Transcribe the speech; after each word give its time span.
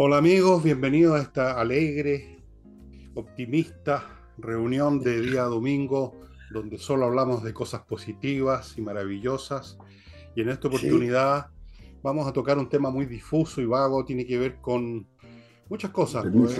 Hola 0.00 0.18
amigos, 0.18 0.62
bienvenidos 0.62 1.18
a 1.18 1.22
esta 1.22 1.60
alegre, 1.60 2.38
optimista 3.16 4.30
reunión 4.38 5.00
de 5.00 5.20
día 5.20 5.42
domingo 5.42 6.14
donde 6.52 6.78
solo 6.78 7.06
hablamos 7.06 7.42
de 7.42 7.52
cosas 7.52 7.80
positivas 7.80 8.78
y 8.78 8.80
maravillosas. 8.80 9.76
Y 10.36 10.42
en 10.42 10.50
esta 10.50 10.68
oportunidad 10.68 11.48
vamos 12.00 12.28
a 12.28 12.32
tocar 12.32 12.58
un 12.58 12.68
tema 12.68 12.90
muy 12.90 13.06
difuso 13.06 13.60
y 13.60 13.66
vago, 13.66 14.04
tiene 14.04 14.24
que 14.24 14.38
ver 14.38 14.60
con 14.60 15.08
muchas 15.68 15.90
cosas, 15.90 16.24
pues, 16.32 16.56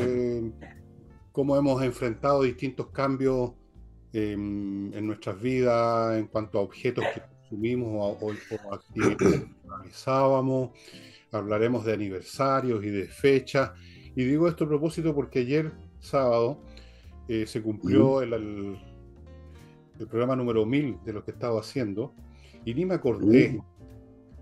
cómo 1.30 1.56
hemos 1.56 1.80
enfrentado 1.84 2.42
distintos 2.42 2.88
cambios 2.88 3.52
en 4.12 5.06
nuestras 5.06 5.40
vidas 5.40 6.18
en 6.18 6.26
cuanto 6.26 6.58
a 6.58 6.62
objetos 6.62 7.04
que 7.14 7.20
consumimos 7.20 8.18
o, 8.20 8.26
o 8.26 8.74
actividades 8.74 9.16
que 9.16 9.48
realizábamos 9.64 10.70
hablaremos 11.32 11.84
de 11.84 11.92
aniversarios 11.92 12.84
y 12.84 12.90
de 12.90 13.06
fechas. 13.06 13.72
Y 14.14 14.24
digo 14.24 14.48
esto 14.48 14.64
a 14.64 14.68
propósito 14.68 15.14
porque 15.14 15.40
ayer, 15.40 15.72
sábado, 16.00 16.62
eh, 17.28 17.46
se 17.46 17.62
cumplió 17.62 18.22
el, 18.22 18.32
el, 18.32 20.06
programa 20.08 20.34
número 20.34 20.64
1000 20.64 20.98
de 21.04 21.12
lo 21.12 21.24
que 21.24 21.32
estaba 21.32 21.60
haciendo 21.60 22.14
y 22.64 22.74
ni 22.74 22.84
me 22.84 22.94
acordé, 22.94 23.60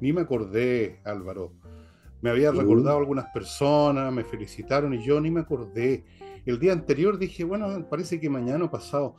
ni 0.00 0.12
me 0.12 0.22
acordé, 0.22 1.00
Álvaro. 1.04 1.52
Me 2.22 2.30
había 2.30 2.50
recordado 2.50 2.98
algunas 2.98 3.26
personas, 3.26 4.12
me 4.12 4.24
felicitaron 4.24 4.94
y 4.94 5.04
yo 5.04 5.20
ni 5.20 5.30
me 5.30 5.40
acordé. 5.40 6.04
El 6.46 6.58
día 6.58 6.72
anterior 6.72 7.18
dije, 7.18 7.44
bueno, 7.44 7.86
parece 7.88 8.18
que 8.20 8.30
mañana 8.30 8.64
o 8.64 8.70
pasado, 8.70 9.16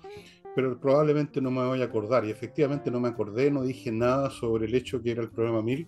pero 0.55 0.79
probablemente 0.79 1.39
no 1.39 1.51
me 1.51 1.65
voy 1.65 1.81
a 1.81 1.85
acordar. 1.85 2.25
Y 2.25 2.31
efectivamente 2.31 2.89
no 2.89 2.99
me 2.99 3.09
acordé, 3.09 3.51
no 3.51 3.63
dije 3.63 3.91
nada 3.91 4.29
sobre 4.29 4.65
el 4.65 4.75
hecho 4.75 5.01
que 5.01 5.11
era 5.11 5.21
el 5.21 5.29
programa 5.29 5.61
1000 5.61 5.87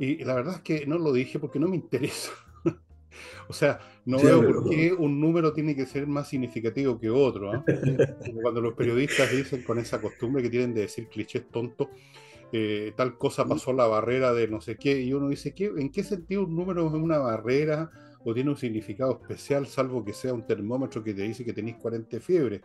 y 0.00 0.24
la 0.24 0.34
verdad 0.34 0.54
es 0.54 0.60
que 0.62 0.86
no 0.86 0.98
lo 0.98 1.12
dije 1.12 1.38
porque 1.38 1.58
no 1.58 1.68
me 1.68 1.76
interesa. 1.76 2.32
o 3.48 3.52
sea, 3.52 3.78
no 4.06 4.18
veo 4.18 4.42
por 4.42 4.70
qué 4.70 4.94
un 4.94 5.20
número 5.20 5.52
tiene 5.52 5.76
que 5.76 5.84
ser 5.84 6.06
más 6.06 6.26
significativo 6.26 6.98
que 6.98 7.10
otro. 7.10 7.52
¿ah? 7.52 7.62
cuando 8.42 8.62
los 8.62 8.72
periodistas 8.72 9.30
dicen 9.30 9.62
con 9.62 9.78
esa 9.78 10.00
costumbre 10.00 10.42
que 10.42 10.48
tienen 10.48 10.72
de 10.72 10.82
decir 10.82 11.08
clichés 11.08 11.46
tontos, 11.50 11.88
eh, 12.50 12.94
tal 12.96 13.18
cosa 13.18 13.44
pasó 13.44 13.74
la 13.74 13.86
barrera 13.86 14.32
de 14.32 14.48
no 14.48 14.62
sé 14.62 14.76
qué, 14.76 14.98
y 15.02 15.12
uno 15.12 15.28
dice, 15.28 15.52
¿qué, 15.52 15.66
¿en 15.76 15.90
qué 15.90 16.02
sentido 16.02 16.44
un 16.44 16.56
número 16.56 16.86
es 16.86 16.94
una 16.94 17.18
barrera 17.18 17.90
o 18.24 18.32
tiene 18.32 18.48
un 18.48 18.56
significado 18.56 19.20
especial, 19.20 19.66
salvo 19.66 20.02
que 20.02 20.14
sea 20.14 20.32
un 20.32 20.46
termómetro 20.46 21.04
que 21.04 21.12
te 21.12 21.22
dice 21.22 21.44
que 21.44 21.52
tenéis 21.52 21.76
40 21.76 22.16
de 22.16 22.20
fiebre? 22.20 22.60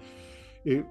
Eh, 0.64 0.86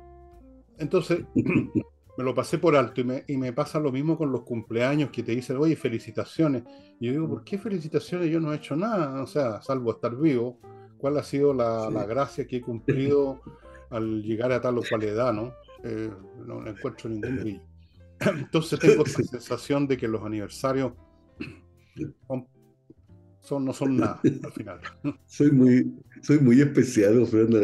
entonces, 0.76 1.20
me 2.16 2.24
lo 2.24 2.34
pasé 2.34 2.58
por 2.58 2.76
alto 2.76 3.00
y 3.00 3.04
me, 3.04 3.24
y 3.26 3.36
me, 3.36 3.52
pasa 3.52 3.78
lo 3.78 3.90
mismo 3.90 4.16
con 4.16 4.30
los 4.30 4.42
cumpleaños 4.42 5.10
que 5.10 5.22
te 5.22 5.32
dicen, 5.32 5.56
oye, 5.56 5.76
felicitaciones. 5.76 6.62
Y 7.00 7.06
yo 7.06 7.12
digo, 7.12 7.28
¿por 7.28 7.44
qué 7.44 7.58
felicitaciones? 7.58 8.30
Yo 8.30 8.40
no 8.40 8.52
he 8.52 8.56
hecho 8.56 8.76
nada, 8.76 9.22
o 9.22 9.26
sea, 9.26 9.60
salvo 9.62 9.92
estar 9.92 10.16
vivo. 10.16 10.58
¿Cuál 10.98 11.18
ha 11.18 11.22
sido 11.22 11.52
la, 11.52 11.90
la 11.90 12.06
gracia 12.06 12.46
que 12.46 12.56
he 12.56 12.60
cumplido 12.60 13.40
al 13.90 14.22
llegar 14.22 14.52
a 14.52 14.60
tal 14.60 14.78
o 14.78 14.82
cual 14.88 15.02
edad, 15.02 15.32
no? 15.32 15.52
Eh, 15.84 16.10
no 16.46 16.66
encuentro 16.66 17.10
ningún 17.10 17.36
brillo. 17.36 17.62
Entonces 18.20 18.78
tengo 18.78 19.04
esa 19.06 19.22
sensación 19.22 19.86
de 19.86 19.96
que 19.96 20.08
los 20.08 20.22
aniversarios 20.22 20.92
son 22.26 22.48
son, 23.44 23.64
no 23.64 23.72
son 23.72 23.96
nada 23.96 24.20
al 24.42 24.52
final. 24.52 24.80
Soy 25.26 25.50
muy, 25.52 25.94
soy 26.22 26.38
muy 26.38 26.60
especial, 26.60 27.26
Fernando, 27.26 27.60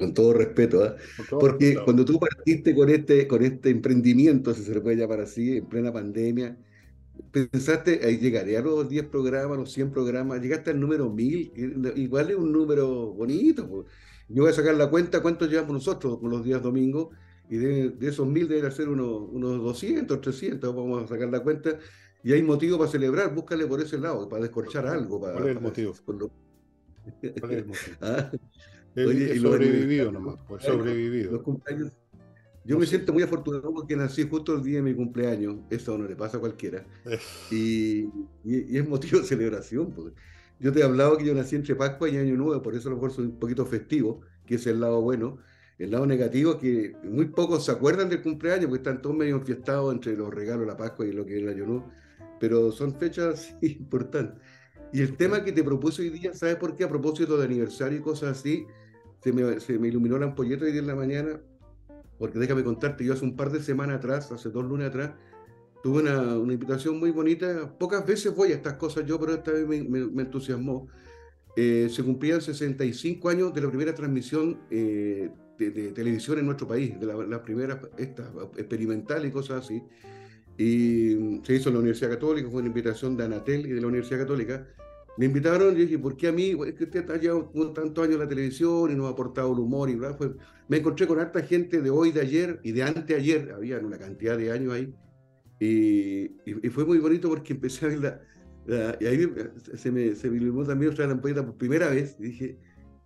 con 0.00 0.14
todo 0.14 0.32
respeto, 0.32 0.84
¿eh? 0.86 0.94
porque 1.28 1.76
cuando 1.84 2.04
tú 2.04 2.18
partiste 2.18 2.74
con 2.74 2.88
este, 2.88 3.26
con 3.26 3.42
este 3.42 3.70
emprendimiento, 3.70 4.54
si 4.54 4.62
se 4.62 4.74
le 4.74 4.80
puede 4.80 4.96
llamar 4.96 5.20
así, 5.20 5.56
en 5.56 5.66
plena 5.66 5.92
pandemia, 5.92 6.56
pensaste, 7.32 8.00
ahí 8.04 8.18
llegaría 8.18 8.60
a 8.60 8.62
los 8.62 8.88
10 8.88 9.06
programas, 9.06 9.58
los 9.58 9.72
100 9.72 9.90
programas, 9.90 10.40
llegaste 10.40 10.70
al 10.70 10.78
número 10.78 11.10
1000, 11.10 11.92
igual 11.96 12.30
es 12.30 12.36
un 12.36 12.52
número 12.52 13.12
bonito. 13.12 13.86
Yo 14.28 14.42
voy 14.42 14.52
a 14.52 14.54
sacar 14.54 14.76
la 14.76 14.88
cuenta 14.90 15.20
cuántos 15.20 15.50
llevamos 15.50 15.72
nosotros 15.72 16.18
con 16.20 16.30
los 16.30 16.44
días 16.44 16.62
domingos, 16.62 17.08
y 17.50 17.56
de, 17.56 17.90
de 17.90 18.08
esos 18.08 18.26
1000 18.26 18.48
deben 18.48 18.72
ser 18.72 18.88
unos, 18.88 19.28
unos 19.30 19.62
200, 19.62 20.20
300, 20.20 20.74
vamos 20.74 21.04
a 21.04 21.06
sacar 21.06 21.28
la 21.28 21.40
cuenta, 21.40 21.78
y 22.22 22.32
hay 22.32 22.42
motivo 22.42 22.78
para 22.78 22.90
celebrar, 22.90 23.34
búscale 23.34 23.66
por 23.66 23.80
ese 23.80 23.98
lado, 23.98 24.28
para 24.28 24.42
descorchar 24.42 24.86
algo. 24.86 25.20
Para, 25.20 25.34
¿Cuál 25.34 25.48
es 25.48 25.56
el 25.56 25.62
motivo? 25.62 25.94
¿Cuál 26.04 26.30
es 27.22 27.58
el 27.58 27.66
motivo? 27.66 27.96
¿Ah? 28.00 28.30
Oye, 28.96 29.32
he 29.32 29.38
sobrevivido 29.38 30.10
nomás, 30.10 30.36
pues 30.48 30.64
sobrevivido. 30.64 31.32
Los 31.32 31.42
cumpleaños, 31.42 31.92
yo 32.64 32.78
me 32.78 32.84
siento 32.84 33.12
muy 33.12 33.22
afortunado 33.22 33.72
porque 33.72 33.96
nací 33.96 34.28
justo 34.28 34.54
el 34.54 34.62
día 34.62 34.76
de 34.76 34.82
mi 34.82 34.94
cumpleaños, 34.94 35.56
eso 35.70 35.96
no 35.96 36.06
le 36.06 36.16
pasa 36.16 36.36
a 36.36 36.40
cualquiera. 36.40 36.84
y, 37.50 38.10
y, 38.44 38.76
es 38.76 38.88
motivo 38.88 39.20
de 39.20 39.26
celebración. 39.26 39.92
Pues. 39.92 40.12
Yo 40.60 40.72
te 40.72 40.80
he 40.80 40.82
hablado 40.82 41.16
que 41.16 41.24
yo 41.24 41.34
nací 41.34 41.56
entre 41.56 41.76
Pascua 41.76 42.08
y 42.08 42.16
Año 42.16 42.36
Nuevo, 42.36 42.60
por 42.60 42.74
eso 42.74 42.88
a 42.88 42.90
lo 42.90 42.96
mejor 42.96 43.12
soy 43.12 43.26
un 43.26 43.38
poquito 43.38 43.64
festivo, 43.64 44.20
que 44.44 44.56
es 44.56 44.66
el 44.66 44.80
lado 44.80 45.00
bueno. 45.00 45.38
El 45.78 45.92
lado 45.92 46.06
negativo 46.06 46.52
es 46.52 46.58
que 46.58 46.96
muy 47.04 47.26
pocos 47.26 47.64
se 47.64 47.70
acuerdan 47.70 48.08
del 48.08 48.22
cumpleaños, 48.22 48.66
porque 48.66 48.78
están 48.78 49.00
todos 49.00 49.16
medio 49.16 49.36
enfiestados 49.36 49.94
entre 49.94 50.16
los 50.16 50.34
regalos, 50.34 50.66
la 50.66 50.76
Pascua 50.76 51.06
y 51.06 51.12
lo 51.12 51.24
que 51.24 51.36
es 51.36 51.42
el 51.42 51.48
Año 51.48 51.66
Nuevo 51.66 51.92
pero 52.38 52.72
son 52.72 52.94
fechas 52.94 53.54
importantes. 53.62 54.40
Y 54.92 55.02
el 55.02 55.16
tema 55.16 55.44
que 55.44 55.52
te 55.52 55.62
propuse 55.62 56.02
hoy 56.02 56.10
día, 56.10 56.32
¿sabes 56.34 56.56
por 56.56 56.74
qué? 56.74 56.84
A 56.84 56.88
propósito 56.88 57.36
de 57.36 57.44
aniversario 57.44 57.98
y 57.98 58.00
cosas 58.00 58.38
así, 58.38 58.66
se 59.22 59.32
me, 59.32 59.60
se 59.60 59.78
me 59.78 59.88
iluminó 59.88 60.18
la 60.18 60.26
ampolleta 60.26 60.64
hoy 60.64 60.72
día 60.72 60.80
en 60.80 60.86
la 60.86 60.94
mañana, 60.94 61.40
porque 62.18 62.38
déjame 62.38 62.64
contarte, 62.64 63.04
yo 63.04 63.12
hace 63.12 63.24
un 63.24 63.36
par 63.36 63.50
de 63.50 63.62
semanas 63.62 63.98
atrás, 63.98 64.32
hace 64.32 64.48
dos 64.48 64.64
lunes 64.64 64.88
atrás, 64.88 65.12
tuve 65.82 66.02
una, 66.02 66.38
una 66.38 66.54
invitación 66.54 66.98
muy 66.98 67.10
bonita. 67.10 67.76
Pocas 67.78 68.06
veces 68.06 68.34
voy 68.34 68.52
a 68.52 68.54
estas 68.54 68.74
cosas 68.74 69.04
yo, 69.04 69.20
pero 69.20 69.34
esta 69.34 69.52
vez 69.52 69.66
me, 69.66 69.82
me, 69.82 70.22
entusiasmó. 70.22 70.88
Eh, 71.54 71.88
se 71.90 72.02
cumplían 72.02 72.40
65 72.40 73.28
años 73.28 73.52
de 73.52 73.60
la 73.60 73.68
primera 73.68 73.94
transmisión 73.94 74.60
eh, 74.70 75.30
de, 75.58 75.70
de, 75.70 75.92
televisión 75.92 76.38
en 76.38 76.46
nuestro 76.46 76.68
país, 76.68 76.98
de 76.98 77.06
la, 77.06 77.14
la 77.14 77.42
primera 77.42 77.80
esta, 77.96 78.30
experimental 78.56 79.26
y 79.26 79.30
cosas 79.30 79.64
así 79.64 79.82
y 80.58 81.40
se 81.44 81.54
hizo 81.54 81.68
en 81.68 81.74
la 81.74 81.78
Universidad 81.78 82.10
Católica, 82.10 82.50
fue 82.50 82.58
una 82.58 82.68
invitación 82.68 83.16
de 83.16 83.24
Anatel 83.24 83.64
y 83.66 83.70
de 83.70 83.80
la 83.80 83.86
Universidad 83.86 84.18
Católica. 84.18 84.66
Me 85.16 85.26
invitaron 85.26 85.76
y 85.76 85.82
dije, 85.82 85.98
¿por 85.98 86.16
qué 86.16 86.28
a 86.28 86.32
mí? 86.32 86.56
Es 86.66 86.74
que 86.74 86.84
usted 86.84 87.08
ha 87.10 87.16
llevado 87.16 87.72
tantos 87.72 88.04
años 88.04 88.14
en 88.14 88.20
la 88.20 88.28
televisión 88.28 88.90
y 88.90 88.96
nos 88.96 89.06
ha 89.06 89.10
aportado 89.10 89.52
el 89.52 89.60
humor 89.60 89.88
y 89.88 89.94
bla. 89.94 90.16
Pues, 90.16 90.30
me 90.66 90.78
encontré 90.78 91.06
con 91.06 91.20
harta 91.20 91.42
gente 91.42 91.80
de 91.80 91.90
hoy, 91.90 92.10
de 92.10 92.20
ayer 92.22 92.60
y 92.64 92.72
de 92.72 92.82
anteayer, 92.82 93.52
había 93.52 93.78
una 93.78 93.98
cantidad 93.98 94.36
de 94.36 94.50
años 94.50 94.72
ahí. 94.72 94.92
Y, 95.60 96.32
y, 96.44 96.70
fue 96.70 96.84
muy 96.84 96.98
bonito 96.98 97.28
porque 97.28 97.52
empecé 97.52 97.86
a 97.86 97.88
ver 97.88 97.98
la, 98.66 98.96
y 99.00 99.06
ahí 99.06 99.32
se 99.76 99.90
me, 99.90 100.14
se 100.14 100.28
me 100.28 100.36
iluminó 100.36 100.66
también 100.66 100.92
lamparita 100.96 101.46
por 101.46 101.56
primera 101.56 101.88
vez. 101.88 102.16
Y 102.18 102.24
dije, 102.24 102.58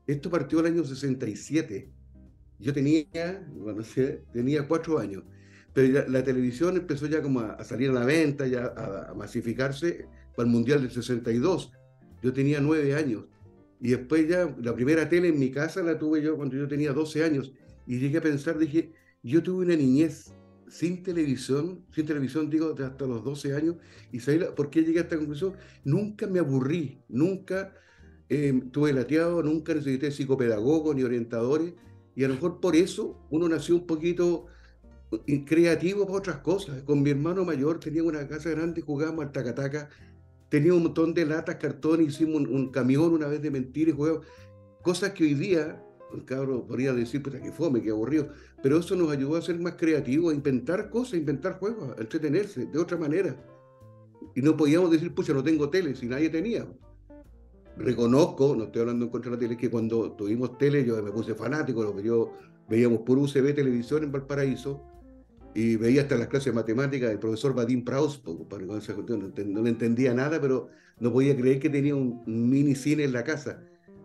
esto 0.07 0.31
partió 0.31 0.61
el 0.61 0.67
año 0.67 0.85
67. 0.85 1.91
Yo 2.63 2.73
tenía, 2.73 3.45
bueno, 3.55 3.83
tenía 4.33 4.69
cuatro 4.69 4.99
años. 4.99 5.25
Pero 5.75 6.09
la 6.09 6.23
televisión 6.23 6.77
empezó 6.77 7.07
ya 7.07 7.21
como 7.21 7.41
a, 7.41 7.65
salir 7.65 7.91
a 7.91 7.95
la 7.95 8.05
venta, 8.05 8.47
ya 8.47 8.73
a, 8.77 9.15
masificarse 9.15 10.07
para 10.37 10.47
el 10.47 10.53
Mundial 10.53 10.81
del 10.81 10.91
62. 10.91 11.73
Yo 12.23 12.33
tenía 12.33 12.61
nueve 12.61 12.95
años. 12.95 13.25
Y 13.81 13.91
después 13.91 14.29
ya, 14.29 14.55
la 14.63 14.75
primera 14.75 15.09
tele 15.09 15.29
en 15.29 15.41
mi 15.41 15.51
casa 15.51 15.83
la 15.83 15.99
tuve 15.99 16.23
yo 16.23 16.37
cuando 16.37 16.57
yo 16.57 16.69
tenía 16.69 16.93
12 16.93 17.25
años. 17.25 17.53
Y 17.85 17.99
llegué 17.99 18.19
a 18.19 18.23
pensar, 18.23 18.57
dije, 18.57 18.93
yo 19.25 19.43
tuve 19.43 19.67
una 19.67 19.75
niñez 19.75 20.33
sin 20.69 21.03
televisión, 21.03 21.85
sin 21.93 22.07
televisión 22.07 22.49
digo, 22.49 22.77
hasta 22.79 23.07
los 23.07 23.25
12 23.25 23.55
años. 23.57 23.77
¿Y 24.13 24.21
por 24.55 24.71
qué 24.71 24.85
llegué 24.85 25.01
a 25.01 25.03
esta 25.03 25.17
conclusión? 25.17 25.55
Nunca 25.85 26.29
me 26.29 26.39
aburrí, 26.39 27.03
nunca 27.09 27.75
eh, 28.29 28.63
tuve 28.71 28.93
lateado, 28.93 29.43
nunca 29.43 29.75
necesité 29.75 30.13
psicopedagogos 30.13 30.95
ni 30.95 31.03
orientadores. 31.03 31.75
Y 32.15 32.25
a 32.25 32.29
lo 32.29 32.35
mejor 32.35 32.61
por 32.61 32.77
eso 32.77 33.19
uno 33.31 33.49
nació 33.49 33.77
un 33.77 33.87
poquito 33.87 34.47
creativo 35.47 36.07
para 36.07 36.19
otras 36.19 36.37
cosas. 36.39 36.83
Con 36.83 37.03
mi 37.03 37.11
hermano 37.11 37.45
mayor 37.45 37.81
tenía 37.81 38.03
una 38.03 38.27
casa 38.27 38.51
grande, 38.51 38.83
jugábamos 38.83 39.25
al 39.27 39.33
tacataca, 39.33 39.89
tenía 40.49 40.75
un 40.75 40.85
montón 40.85 41.15
de 41.15 41.27
latas, 41.27 41.57
cartón, 41.57 42.03
hicimos 42.03 42.43
un, 42.43 42.71
camión 42.71 43.13
una 43.13 43.27
vez 43.27 43.43
de 43.43 43.51
mentira 43.51 43.91
y 43.91 43.95
jugábamos. 43.95 44.27
Cosas 44.83 45.13
que 45.13 45.25
hoy 45.25 45.35
día, 45.35 45.83
el 46.13 46.25
cabro 46.25 46.67
podría 46.67 46.93
decir, 46.93 47.23
puta, 47.23 47.41
que 47.41 47.53
fome, 47.53 47.83
que 47.83 47.91
aburrido, 47.91 48.29
pero 48.63 48.79
eso 48.79 48.97
nos 48.97 49.11
ayudó 49.11 49.37
a 49.37 49.43
ser 49.43 49.59
más 49.59 49.75
creativos, 49.75 50.33
a 50.33 50.37
inventar 50.37 50.91
cosas, 50.91 51.15
a 51.15 51.17
inventar 51.19 51.59
juegos, 51.59 51.97
a 51.97 52.01
entretenerse 52.01 52.67
de 52.67 52.79
otra 52.79 52.97
manera. 52.97 53.37
Y 54.35 54.43
no 54.43 54.57
podíamos 54.57 54.91
decir, 54.91 55.15
pucha, 55.15 55.33
no 55.33 55.43
tengo 55.43 55.71
tele, 55.71 55.95
si 55.95 56.07
nadie 56.07 56.31
tenía. 56.31 56.67
Reconozco, 57.77 58.55
no 58.57 58.65
estoy 58.65 58.83
hablando 58.83 59.07
en 59.07 59.11
contra 59.11 59.31
de 59.31 59.37
la 59.37 59.41
tele, 59.41 59.57
que 59.57 59.71
cuando 59.71 60.13
tuvimos 60.13 60.59
tele 60.59 60.85
yo 60.85 61.03
me 61.03 61.11
puse 61.11 61.35
fanático, 61.35 61.83
lo 61.83 61.97
que 61.97 62.03
yo 62.03 62.33
veíamos 62.69 63.01
por 63.01 63.19
UCB 63.19 63.55
televisión 63.55 64.05
en 64.05 64.13
Valparaíso, 64.13 64.83
y 65.55 65.77
veía 65.77 66.03
hasta 66.03 66.17
las 66.17 66.29
clases 66.29 66.47
de 66.47 66.53
matemáticas 66.53 67.11
del 67.11 67.19
profesor 67.19 67.55
Vadim 67.55 67.85
Praus, 67.85 68.23
no, 68.25 69.67
entendía 69.67 70.15
nada, 70.15 70.41
pero 70.41 70.69
no 70.99 71.13
podía 71.13 71.37
creer 71.37 71.61
que 71.61 71.69
tenía 71.69 71.95
un, 71.95 72.23
mini 72.27 72.75
cine 72.75 73.05
en 73.05 73.13
la 73.13 73.25
casa. 73.25 73.63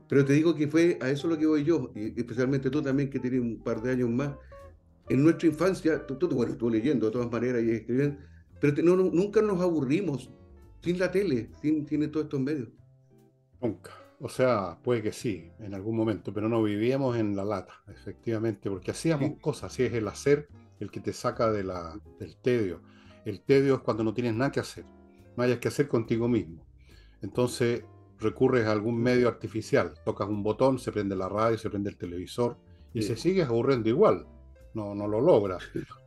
Pero 0.10 0.26
te 0.26 0.34
digo 0.34 0.56
que 0.56 0.68
fue 0.68 0.98
a 1.02 1.10
eso 1.10 1.28
lo 1.28 1.38
que 1.38 1.46
voy 1.46 1.64
yo, 1.64 1.92
y 1.96 2.20
especialmente 2.20 2.70
tú 2.70 2.82
también 2.82 3.10
que 3.10 3.20
tienes 3.20 3.42
un 3.42 3.62
par 3.62 3.82
de 3.82 3.92
años 3.92 4.10
más. 4.10 4.34
En 5.10 5.24
nuestra 5.24 5.48
infancia, 5.48 6.06
tú, 6.06 6.16
tú 6.16 6.28
bueno, 6.30 6.54
estuve 6.54 6.72
leyendo 6.72 7.06
de 7.06 7.12
todas 7.12 7.32
maneras 7.32 7.64
y 7.64 7.72
escribiendo, 7.72 8.18
pero 8.60 8.82
no, 8.84 8.96
nunca 8.96 9.42
nos 9.42 9.62
aburrimos 9.62 10.30
sin 10.82 11.00
la 11.00 11.12
tele, 11.12 11.50
sin, 11.62 11.88
sin 11.88 12.12
todos 12.12 12.26
estos 12.26 12.40
medios. 12.40 12.70
Nunca. 13.62 13.92
O 14.20 14.30
sea, 14.30 14.80
puede 14.84 15.04
que 15.04 15.12
sí, 15.12 15.52
en 15.60 15.76
algún 15.76 15.96
momento, 15.96 16.34
pero 16.34 16.50
no 16.50 16.64
vivíamos 16.64 17.18
en 17.18 17.36
la 17.36 17.46
lata, 17.46 17.84
efectivamente, 17.88 18.70
porque 18.70 18.92
hacíamos 18.92 19.40
cosas, 19.40 19.72
así 19.72 19.84
es 19.84 19.94
el 19.94 20.08
hacer 20.08 20.48
el 20.80 20.90
que 20.90 21.00
te 21.00 21.14
saca 21.14 21.52
de 21.52 21.64
la, 21.64 22.00
del 22.20 22.36
tedio. 22.38 22.82
El 23.26 23.42
tedio 23.42 23.76
es 23.76 23.82
cuando 23.82 24.04
no 24.04 24.14
tienes 24.14 24.34
nada 24.34 24.52
que 24.52 24.60
hacer, 24.60 24.86
no 25.36 25.44
hayas 25.44 25.60
que 25.60 25.68
hacer 25.68 25.88
contigo 25.88 26.28
mismo. 26.28 26.66
Entonces 27.22 27.84
recurres 28.20 28.66
a 28.66 28.72
algún 28.72 29.00
medio 29.00 29.28
artificial, 29.28 29.94
tocas 30.04 30.28
un 30.28 30.42
botón, 30.42 30.80
se 30.80 30.92
prende 30.92 31.16
la 31.16 31.30
radio, 31.30 31.58
se 31.58 31.70
prende 31.70 31.92
el 31.92 31.98
televisor 31.98 32.58
y 32.94 33.04
se 33.04 33.16
sigues 33.16 33.48
aburriendo 33.48 33.90
igual, 33.90 34.26
no, 34.74 34.96
no 34.96 35.08
lo 35.08 35.22
logras. 35.22 35.64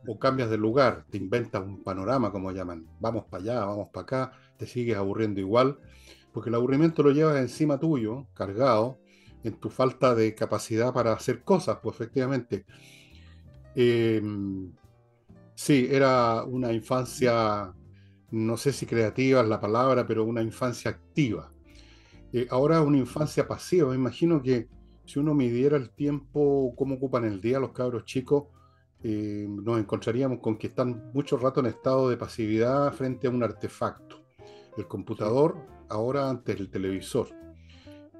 O 0.07 0.19
cambias 0.19 0.49
de 0.49 0.57
lugar, 0.57 1.05
te 1.09 1.17
inventas 1.17 1.63
un 1.63 1.81
panorama, 1.83 2.31
como 2.31 2.51
llaman, 2.51 2.85
vamos 2.99 3.25
para 3.29 3.43
allá, 3.43 3.65
vamos 3.65 3.89
para 3.93 4.03
acá, 4.03 4.31
te 4.57 4.65
sigues 4.65 4.97
aburriendo 4.97 5.39
igual 5.39 5.79
porque 6.33 6.49
el 6.49 6.55
aburrimiento 6.55 7.03
lo 7.03 7.11
llevas 7.11 7.37
encima 7.37 7.79
tuyo, 7.79 8.27
cargado, 8.33 8.99
en 9.43 9.53
tu 9.59 9.69
falta 9.69 10.15
de 10.15 10.35
capacidad 10.35 10.93
para 10.93 11.13
hacer 11.13 11.43
cosas, 11.43 11.79
pues 11.81 11.95
efectivamente. 11.95 12.65
Em, 13.75 14.71
sí, 15.55 15.87
era 15.89 16.43
una 16.43 16.73
infancia, 16.73 17.73
no 18.31 18.57
sé 18.57 18.73
si 18.73 18.85
creativa 18.85 19.41
es 19.41 19.47
la 19.47 19.59
palabra, 19.59 20.05
pero 20.05 20.25
una 20.25 20.41
infancia 20.41 20.91
activa. 20.91 21.51
Eh, 22.33 22.47
ahora 22.49 22.81
una 22.81 22.97
infancia 22.97 23.47
pasiva. 23.47 23.89
Me 23.89 23.95
imagino 23.95 24.41
que 24.41 24.67
si 25.05 25.19
uno 25.19 25.33
midiera 25.33 25.77
el 25.77 25.89
tiempo, 25.91 26.73
cómo 26.77 26.95
ocupan 26.95 27.25
el 27.25 27.41
día 27.41 27.59
los 27.59 27.71
cabros 27.71 28.05
chicos, 28.05 28.45
eh, 29.03 29.47
nos 29.49 29.79
encontraríamos 29.79 30.39
con 30.39 30.57
que 30.57 30.67
están 30.67 31.11
mucho 31.13 31.37
rato 31.37 31.59
en 31.59 31.65
estado 31.65 32.09
de 32.09 32.17
pasividad 32.17 32.93
frente 32.93 33.27
a 33.27 33.31
un 33.31 33.43
artefacto. 33.43 34.21
El 34.77 34.87
computador 34.87 35.57
ahora 35.91 36.29
ante 36.29 36.53
el 36.53 36.69
televisor. 36.69 37.27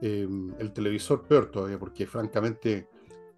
Em, 0.02 0.54
el 0.60 0.74
televisor 0.74 1.28
peor 1.28 1.52
todavía, 1.52 1.80
porque 1.80 2.06
francamente 2.06 2.90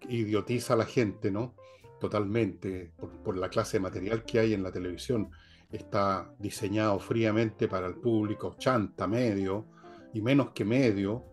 idiotiza 0.08 0.74
a 0.74 0.76
la 0.76 0.86
gente, 0.86 1.30
¿no? 1.30 1.54
Totalmente, 2.00 2.92
por, 3.22 3.36
la 3.36 3.48
clase 3.48 3.78
de 3.78 3.82
material 3.82 4.24
que 4.24 4.38
hay 4.40 4.54
en 4.54 4.62
la 4.62 4.72
televisión. 4.72 5.30
Está 5.70 6.32
diseñado 6.38 6.98
fríamente 6.98 7.68
para 7.68 7.86
el 7.86 7.94
público, 7.94 8.56
chanta, 8.58 9.06
medio 9.06 9.66
y 10.12 10.20
menos 10.20 10.50
que 10.50 10.64
medio. 10.64 11.24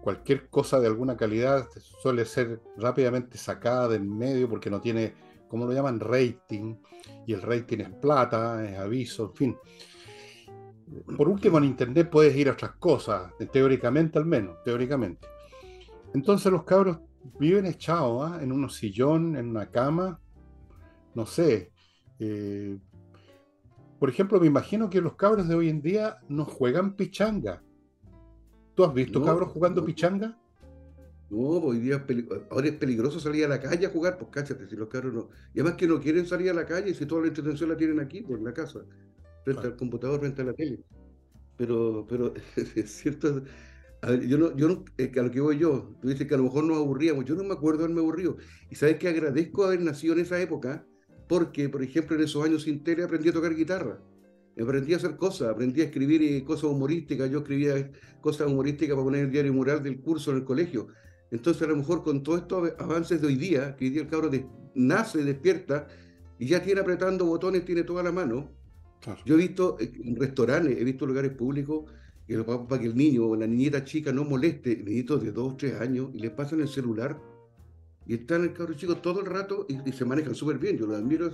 Cualquier 0.00 0.48
cosa 0.48 0.80
de 0.80 0.88
alguna 0.88 1.16
calidad 1.16 1.68
suele 2.02 2.24
ser 2.24 2.60
rápidamente 2.76 3.38
sacada 3.38 3.88
del 3.88 4.04
medio 4.04 4.48
porque 4.48 4.70
no 4.70 4.80
tiene, 4.80 5.14
como 5.48 5.66
lo 5.66 5.72
llaman, 5.72 6.00
rating, 6.00 6.76
y 7.26 7.34
el 7.34 7.42
rating 7.42 7.78
es 7.78 7.90
plata, 7.90 8.64
es 8.64 8.78
aviso, 8.78 9.26
en 9.26 9.34
fin 9.34 9.56
por 11.16 11.28
último, 11.28 11.58
en 11.58 11.64
Internet 11.64 12.08
puedes 12.10 12.36
ir 12.36 12.48
a 12.48 12.52
otras 12.52 12.72
cosas, 12.72 13.32
teóricamente 13.52 14.18
al 14.18 14.26
menos, 14.26 14.56
teóricamente. 14.64 15.26
Entonces 16.14 16.52
los 16.52 16.64
cabros 16.64 16.98
viven 17.38 17.66
echados 17.66 18.30
¿ah? 18.30 18.42
en 18.42 18.52
unos 18.52 18.76
sillón, 18.76 19.36
en 19.36 19.50
una 19.50 19.70
cama, 19.70 20.20
no 21.14 21.26
sé. 21.26 21.72
Eh, 22.18 22.78
por 23.98 24.10
ejemplo, 24.10 24.40
me 24.40 24.46
imagino 24.46 24.90
que 24.90 25.00
los 25.00 25.14
cabros 25.16 25.48
de 25.48 25.54
hoy 25.54 25.68
en 25.68 25.80
día 25.80 26.18
no 26.28 26.44
juegan 26.44 26.96
pichanga. 26.96 27.62
¿Tú 28.74 28.84
has 28.84 28.94
visto 28.94 29.22
cabros 29.22 29.50
jugando 29.50 29.84
pichanga? 29.84 30.38
No, 31.30 31.38
hoy 31.38 31.78
día 31.78 32.04
ahora 32.50 32.68
es 32.68 32.74
peligroso 32.74 33.18
salir 33.18 33.44
a 33.44 33.48
la 33.48 33.60
calle 33.60 33.86
a 33.86 33.90
jugar, 33.90 34.18
pues 34.18 34.30
cáchate, 34.30 34.66
si 34.68 34.76
los 34.76 34.88
cabros 34.88 35.14
no. 35.14 35.28
Y 35.54 35.60
además 35.60 35.76
que 35.76 35.86
no 35.86 36.00
quieren 36.00 36.26
salir 36.26 36.50
a 36.50 36.54
la 36.54 36.66
calle 36.66 36.94
si 36.94 37.06
toda 37.06 37.22
la 37.22 37.28
entretención 37.28 37.70
la 37.70 37.76
tienen 37.76 38.00
aquí, 38.00 38.22
por 38.22 38.40
la 38.42 38.52
casa 38.52 38.80
frente 39.44 39.66
al 39.66 39.76
computador, 39.76 40.20
frente 40.20 40.42
a 40.42 40.44
la 40.46 40.54
tele. 40.54 40.80
Pero, 41.56 42.06
pero 42.08 42.34
es 42.56 42.90
cierto, 42.90 43.42
yo 44.26 44.38
no, 44.38 44.56
yo 44.56 44.68
no, 44.68 44.84
a 44.98 45.22
lo 45.22 45.30
que 45.30 45.40
voy 45.40 45.58
yo, 45.58 45.94
tú 46.00 46.08
dices 46.08 46.26
que 46.26 46.34
a 46.34 46.38
lo 46.38 46.44
mejor 46.44 46.64
nos 46.64 46.78
aburríamos, 46.78 47.24
yo 47.24 47.34
no 47.34 47.44
me 47.44 47.54
acuerdo 47.54 47.78
de 47.78 47.84
haberme 47.84 48.00
aburrido. 48.00 48.36
Y 48.70 48.74
sabes 48.74 48.96
que 48.96 49.08
agradezco 49.08 49.64
haber 49.64 49.80
nacido 49.80 50.14
en 50.14 50.20
esa 50.20 50.40
época, 50.40 50.84
porque, 51.28 51.68
por 51.68 51.82
ejemplo, 51.82 52.16
en 52.16 52.24
esos 52.24 52.44
años 52.44 52.62
sin 52.64 52.82
tele 52.82 53.04
aprendí 53.04 53.28
a 53.28 53.32
tocar 53.32 53.54
guitarra. 53.54 54.00
Aprendí 54.60 54.92
a 54.92 54.96
hacer 54.96 55.16
cosas, 55.16 55.48
aprendí 55.48 55.80
a 55.80 55.84
escribir 55.84 56.22
eh, 56.22 56.44
cosas 56.44 56.64
humorísticas, 56.64 57.30
yo 57.30 57.38
escribía 57.38 57.90
cosas 58.20 58.48
humorísticas 58.48 58.94
para 58.94 59.04
poner 59.04 59.20
en 59.20 59.26
el 59.26 59.32
diario 59.32 59.52
mural 59.54 59.82
del 59.82 60.00
curso 60.00 60.30
en 60.32 60.38
el 60.38 60.44
colegio. 60.44 60.88
Entonces, 61.30 61.62
a 61.62 61.68
lo 61.68 61.76
mejor 61.76 62.02
con 62.02 62.22
todos 62.22 62.42
estos 62.42 62.72
avances 62.78 63.20
de 63.20 63.28
hoy 63.28 63.36
día, 63.36 63.74
que 63.76 63.86
hoy 63.86 63.90
día 63.92 64.02
el 64.02 64.08
cabro 64.08 64.30
nace, 64.74 65.24
despierta, 65.24 65.86
y 66.38 66.48
ya 66.48 66.62
tiene 66.62 66.80
apretando 66.80 67.24
botones, 67.24 67.64
tiene 67.64 67.84
toda 67.84 68.02
la 68.02 68.12
mano, 68.12 68.50
yo 69.24 69.34
he 69.34 69.38
visto 69.38 69.76
eh, 69.80 69.92
en 70.04 70.16
restaurantes, 70.16 70.78
he 70.78 70.84
visto 70.84 71.06
lugares 71.06 71.32
públicos 71.32 71.90
que 72.26 72.38
para 72.42 72.80
que 72.80 72.86
el 72.86 72.96
niño 72.96 73.26
o 73.26 73.36
la 73.36 73.46
niñita 73.46 73.84
chica 73.84 74.12
no 74.12 74.24
moleste, 74.24 74.76
niñitos 74.76 75.22
de 75.22 75.32
2 75.32 75.52
o 75.52 75.56
3 75.56 75.80
años, 75.80 76.10
y 76.14 76.20
les 76.20 76.30
pasan 76.30 76.60
el 76.60 76.68
celular 76.68 77.18
y 78.06 78.14
están 78.14 78.42
el 78.42 78.52
cabro 78.52 78.74
chico 78.74 78.96
todo 78.96 79.20
el 79.20 79.26
rato 79.26 79.66
y, 79.68 79.92
se 79.92 80.04
manejan 80.04 80.34
súper 80.34 80.58
bien. 80.58 80.76
Yo 80.76 80.86
los 80.86 80.96
admiro 80.96 81.30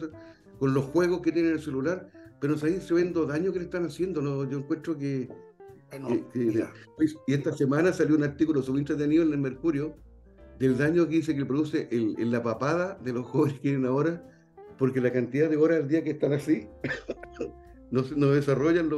con 0.59 0.75
los 0.75 0.85
juegos 0.87 1.21
que 1.21 1.33
tienen 1.33 1.53
en 1.53 1.59
el 1.59 1.63
celular, 1.63 2.11
pero 2.41 2.57
ahí 2.63 2.81
se 2.81 2.95
ven 2.95 3.13
los 3.15 3.29
daños 3.29 3.53
que 3.53 3.59
le 3.59 3.65
están 3.67 3.87
haciendo. 3.87 4.21
¿no? 4.21 4.49
Yo 4.49 4.59
encuentro 4.59 4.99
que. 4.99 5.29
y 7.27 7.33
esta 7.33 7.53
semana 7.53 7.93
salió 7.93 8.17
un 8.17 8.25
artículo 8.25 8.63
súper 8.63 8.81
entretenido 8.81 9.23
en 9.23 9.33
el 9.33 9.39
Mercurio 9.39 9.95
del 10.59 10.77
daño 10.77 11.09
que 11.09 11.17
dice 11.17 11.35
que 11.35 11.47
produce 11.47 11.89
en 11.91 12.31
la 12.31 12.43
papada 12.43 12.99
de 13.03 13.13
los 13.13 13.27
jóvenes 13.31 13.55
que 13.55 13.61
tienen 13.61 13.87
ahora 13.87 14.38
porque 14.79 15.01
la 15.01 15.13
cantidad 15.13 15.51
de 15.51 15.57
horas 15.57 15.79
al 15.81 15.89
día 15.89 16.05
que 16.05 16.11
están 16.11 16.33
así 16.33 16.69
no, 17.91 18.03
no 18.17 18.29
desarrollan, 18.29 18.89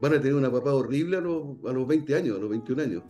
van 0.00 0.14
a 0.14 0.20
tener 0.20 0.34
una 0.34 0.50
papada 0.50 0.76
horrible 0.76 1.18
a 1.18 1.20
los, 1.20 1.42
a 1.66 1.72
los 1.72 1.86
20 1.86 2.14
años, 2.16 2.38
a 2.38 2.40
los 2.40 2.50
21 2.50 2.82
años, 2.82 3.02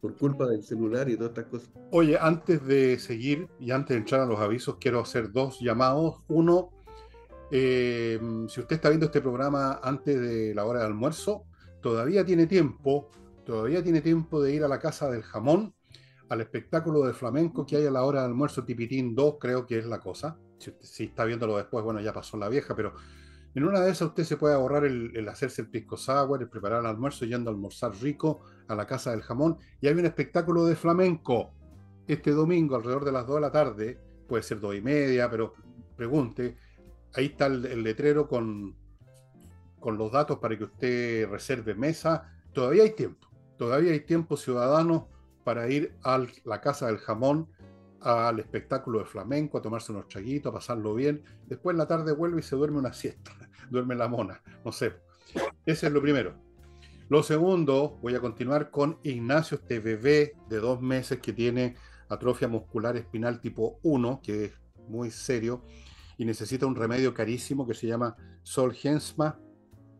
por 0.00 0.16
culpa 0.16 0.46
del 0.46 0.62
celular 0.62 1.08
y 1.08 1.16
todas 1.16 1.30
estas 1.30 1.46
cosas. 1.46 1.70
Oye, 1.90 2.18
antes 2.20 2.64
de 2.66 2.98
seguir 2.98 3.48
y 3.60 3.70
antes 3.70 3.94
de 3.94 3.98
entrar 3.98 4.22
a 4.22 4.26
los 4.26 4.40
avisos, 4.40 4.76
quiero 4.80 5.00
hacer 5.00 5.30
dos 5.30 5.60
llamados. 5.60 6.22
Uno, 6.28 6.70
eh, 7.50 8.18
si 8.48 8.60
usted 8.60 8.76
está 8.76 8.88
viendo 8.88 9.06
este 9.06 9.20
programa 9.20 9.80
antes 9.82 10.20
de 10.20 10.54
la 10.54 10.64
hora 10.64 10.80
de 10.80 10.86
almuerzo, 10.86 11.44
todavía 11.80 12.24
tiene 12.24 12.46
tiempo, 12.46 13.10
todavía 13.44 13.82
tiene 13.82 14.00
tiempo 14.00 14.42
de 14.42 14.54
ir 14.54 14.64
a 14.64 14.68
la 14.68 14.78
Casa 14.78 15.10
del 15.10 15.22
Jamón, 15.22 15.74
al 16.28 16.40
espectáculo 16.40 17.02
de 17.02 17.12
flamenco 17.12 17.66
que 17.66 17.76
hay 17.76 17.86
a 17.86 17.90
la 17.90 18.04
hora 18.04 18.20
de 18.20 18.26
almuerzo 18.26 18.64
Tipitín 18.64 19.14
2, 19.14 19.36
creo 19.38 19.66
que 19.66 19.78
es 19.78 19.86
la 19.86 20.00
cosa 20.00 20.38
si, 20.80 21.04
está 21.04 21.24
viéndolo 21.24 21.56
después, 21.56 21.84
bueno, 21.84 22.00
ya 22.00 22.12
pasó 22.12 22.36
la 22.36 22.48
vieja, 22.48 22.74
pero 22.74 22.94
en 23.54 23.64
una 23.64 23.80
de 23.80 23.90
esas 23.90 24.08
usted 24.08 24.24
se 24.24 24.36
puede 24.36 24.54
ahorrar 24.54 24.84
el, 24.84 25.28
hacerse 25.28 25.62
el 25.62 25.68
pisco 25.68 25.96
sour, 25.96 26.40
el 26.40 26.48
preparar 26.48 26.80
el 26.80 26.86
almuerzo 26.86 27.24
yendo 27.26 27.50
a 27.50 27.52
almorzar 27.52 27.92
rico 28.00 28.40
a 28.68 28.74
la 28.74 28.86
casa 28.86 29.10
del 29.10 29.22
jamón. 29.22 29.58
Y 29.80 29.88
hay 29.88 29.94
un 29.94 30.06
espectáculo 30.06 30.64
de 30.64 30.74
flamenco 30.74 31.52
este 32.06 32.30
domingo 32.32 32.76
alrededor 32.76 33.04
de 33.04 33.12
las 33.12 33.26
2 33.26 33.36
de 33.36 33.40
la 33.40 33.52
tarde, 33.52 34.00
puede 34.26 34.42
ser 34.42 34.58
2 34.60 34.76
y 34.76 34.80
media, 34.80 35.30
pero 35.30 35.54
pregunte. 35.96 36.56
Ahí 37.14 37.26
está 37.26 37.46
el, 37.46 37.82
letrero 37.82 38.26
con, 38.26 38.74
con 39.78 39.98
los 39.98 40.10
datos 40.10 40.38
para 40.38 40.56
que 40.56 40.64
usted 40.64 41.28
reserve 41.28 41.74
mesa. 41.74 42.32
Todavía 42.54 42.84
hay 42.84 42.92
tiempo, 42.92 43.28
todavía 43.58 43.92
hay 43.92 44.00
tiempo, 44.00 44.38
ciudadanos, 44.38 45.04
para 45.44 45.68
ir 45.68 45.94
a 46.02 46.24
la 46.44 46.60
casa 46.60 46.86
del 46.86 46.98
jamón 46.98 47.48
al 48.02 48.40
espectáculo 48.40 48.98
de 48.98 49.04
flamenco, 49.04 49.58
a 49.58 49.62
tomarse 49.62 49.92
unos 49.92 50.08
traguitos, 50.08 50.50
a 50.50 50.54
pasarlo 50.54 50.94
bien. 50.94 51.22
Después 51.46 51.74
en 51.74 51.78
la 51.78 51.86
tarde 51.86 52.12
vuelve 52.12 52.40
y 52.40 52.42
se 52.42 52.56
duerme 52.56 52.78
una 52.78 52.92
siesta, 52.92 53.32
duerme 53.70 53.94
la 53.94 54.08
mona, 54.08 54.42
no 54.64 54.72
sé. 54.72 54.94
Ese 55.64 55.86
es 55.86 55.92
lo 55.92 56.02
primero. 56.02 56.34
Lo 57.08 57.22
segundo, 57.22 57.98
voy 58.00 58.14
a 58.14 58.20
continuar 58.20 58.70
con 58.70 58.98
Ignacio, 59.02 59.58
este 59.58 59.80
bebé 59.80 60.34
de 60.48 60.60
dos 60.60 60.80
meses 60.80 61.20
que 61.20 61.32
tiene 61.32 61.76
atrofia 62.08 62.48
muscular 62.48 62.96
espinal 62.96 63.40
tipo 63.40 63.78
1, 63.82 64.20
que 64.22 64.46
es 64.46 64.52
muy 64.88 65.10
serio, 65.10 65.62
y 66.16 66.24
necesita 66.24 66.66
un 66.66 66.74
remedio 66.74 67.12
carísimo 67.12 67.66
que 67.66 67.74
se 67.74 67.86
llama 67.86 68.16
Solgensma. 68.42 69.38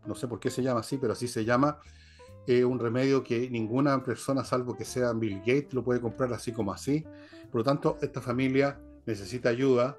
No 0.05 0.15
sé 0.15 0.27
por 0.27 0.39
qué 0.39 0.49
se 0.49 0.63
llama 0.63 0.81
así, 0.81 0.97
pero 0.97 1.13
así 1.13 1.27
se 1.27 1.45
llama. 1.45 1.79
Es 2.45 2.63
un 2.63 2.79
remedio 2.79 3.23
que 3.23 3.49
ninguna 3.49 4.03
persona, 4.03 4.43
salvo 4.43 4.75
que 4.75 4.85
sea 4.85 5.13
Bill 5.13 5.39
Gates, 5.39 5.73
lo 5.73 5.83
puede 5.83 6.01
comprar 6.01 6.33
así 6.33 6.51
como 6.51 6.73
así. 6.73 7.05
Por 7.51 7.59
lo 7.59 7.63
tanto, 7.63 7.97
esta 8.01 8.21
familia 8.21 8.79
necesita 9.05 9.49
ayuda. 9.49 9.97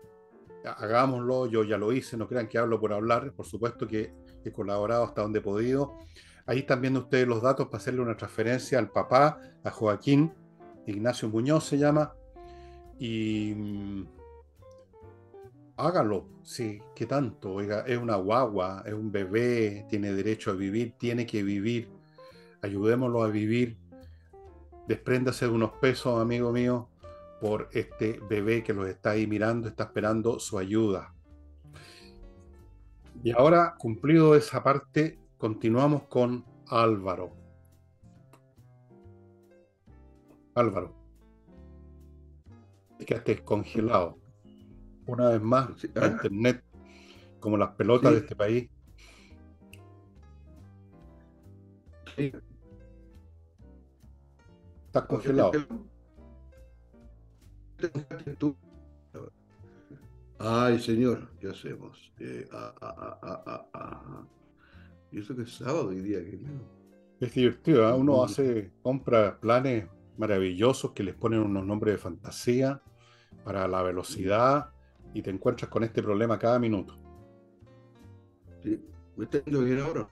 Hagámoslo, 0.65 1.47
yo 1.47 1.65
ya 1.65 1.79
lo 1.79 1.93
hice, 1.93 2.17
no 2.17 2.27
crean 2.27 2.49
que 2.49 2.59
hablo 2.59 2.81
por 2.81 2.93
hablar. 2.93 3.33
Por 3.33 3.47
supuesto 3.47 3.87
que 3.87 4.13
he 4.45 4.53
colaborado 4.53 5.05
hasta 5.05 5.23
donde 5.23 5.39
he 5.39 5.43
podido. 5.43 5.99
Ahí 6.47 6.61
están 6.61 6.83
viendo 6.83 7.01
ustedes 7.01 7.27
los 7.27 7.41
datos 7.41 7.67
para 7.67 7.79
hacerle 7.79 8.03
una 8.03 8.17
transferencia 8.17 8.79
al 8.79 8.91
papá, 8.91 9.41
a 9.63 9.71
Joaquín, 9.71 10.35
Ignacio 10.87 11.29
Muñoz 11.29 11.65
se 11.65 11.79
llama. 11.79 12.15
Y 12.99 13.55
mm, 13.57 14.07
hágalo, 15.77 16.29
sí, 16.43 16.81
¿qué 16.95 17.07
tanto? 17.07 17.55
Oiga, 17.55 17.85
es 17.87 17.99
una 17.99 18.17
guagua, 18.17 18.83
es 18.87 18.93
un 18.93 19.11
bebé, 19.11 19.87
tiene 19.89 20.13
derecho 20.13 20.51
a 20.51 20.55
vivir, 20.55 20.95
tiene 20.99 21.27
que 21.27 21.43
vivir. 21.43 21.89
Ayudémoslo 22.64 23.23
a 23.23 23.28
vivir. 23.28 23.78
Despréndase 24.88 25.47
de 25.47 25.52
unos 25.52 25.73
pesos, 25.80 26.21
amigo 26.21 26.52
mío 26.52 26.88
por 27.44 27.68
este 27.73 28.18
bebé 28.30 28.62
que 28.62 28.73
los 28.73 28.88
está 28.88 29.11
ahí 29.11 29.26
mirando, 29.26 29.68
está 29.68 29.85
esperando 29.85 30.38
su 30.38 30.59
ayuda. 30.59 31.12
Y 33.23 33.33
ahora, 33.33 33.75
cumplido 33.78 34.35
esa 34.35 34.62
parte, 34.62 35.18
continuamos 35.37 36.04
con 36.04 36.42
Álvaro. 36.68 37.37
Álvaro. 40.54 40.94
Quedaste 43.06 43.44
congelado. 43.44 44.18
Una 45.06 45.28
vez 45.28 45.42
más, 45.42 45.68
ah. 45.97 46.06
internet, 46.06 46.64
como 47.40 47.59
las 47.59 47.73
pelotas 47.73 48.12
de 48.12 48.18
este 48.21 48.35
país. 48.35 48.71
Estás 54.95 55.09
congelado. 55.09 55.51
Ay, 60.39 60.79
señor, 60.79 61.33
¿qué 61.41 61.49
hacemos? 61.49 62.13
Eh, 62.21 62.47
ah, 62.53 62.73
ah, 62.81 63.67
ah, 63.75 64.25
y 65.11 65.19
eso 65.19 65.35
que 65.35 65.43
es 65.43 65.53
sábado 65.53 65.89
hoy 65.89 66.01
día, 66.01 66.25
querido. 66.25 66.49
Es 67.19 67.35
divertido, 67.35 67.89
¿eh? 67.89 67.93
uno 67.93 68.23
hace, 68.23 68.71
compra 68.85 69.41
planes 69.41 69.89
maravillosos 70.17 70.93
que 70.93 71.03
les 71.03 71.17
ponen 71.17 71.41
unos 71.41 71.67
nombres 71.67 71.95
de 71.95 71.99
fantasía 71.99 72.81
para 73.45 73.67
la 73.67 73.83
velocidad 73.83 74.71
y 75.13 75.23
te 75.23 75.31
encuentras 75.31 75.73
con 75.73 75.83
este 75.83 76.05
problema 76.05 76.39
cada 76.39 76.61
minuto. 76.61 76.97
Sí, 78.63 78.81
¿me 79.17 79.25
está 79.25 79.41
bien 79.41 79.81
ahora? 79.81 80.09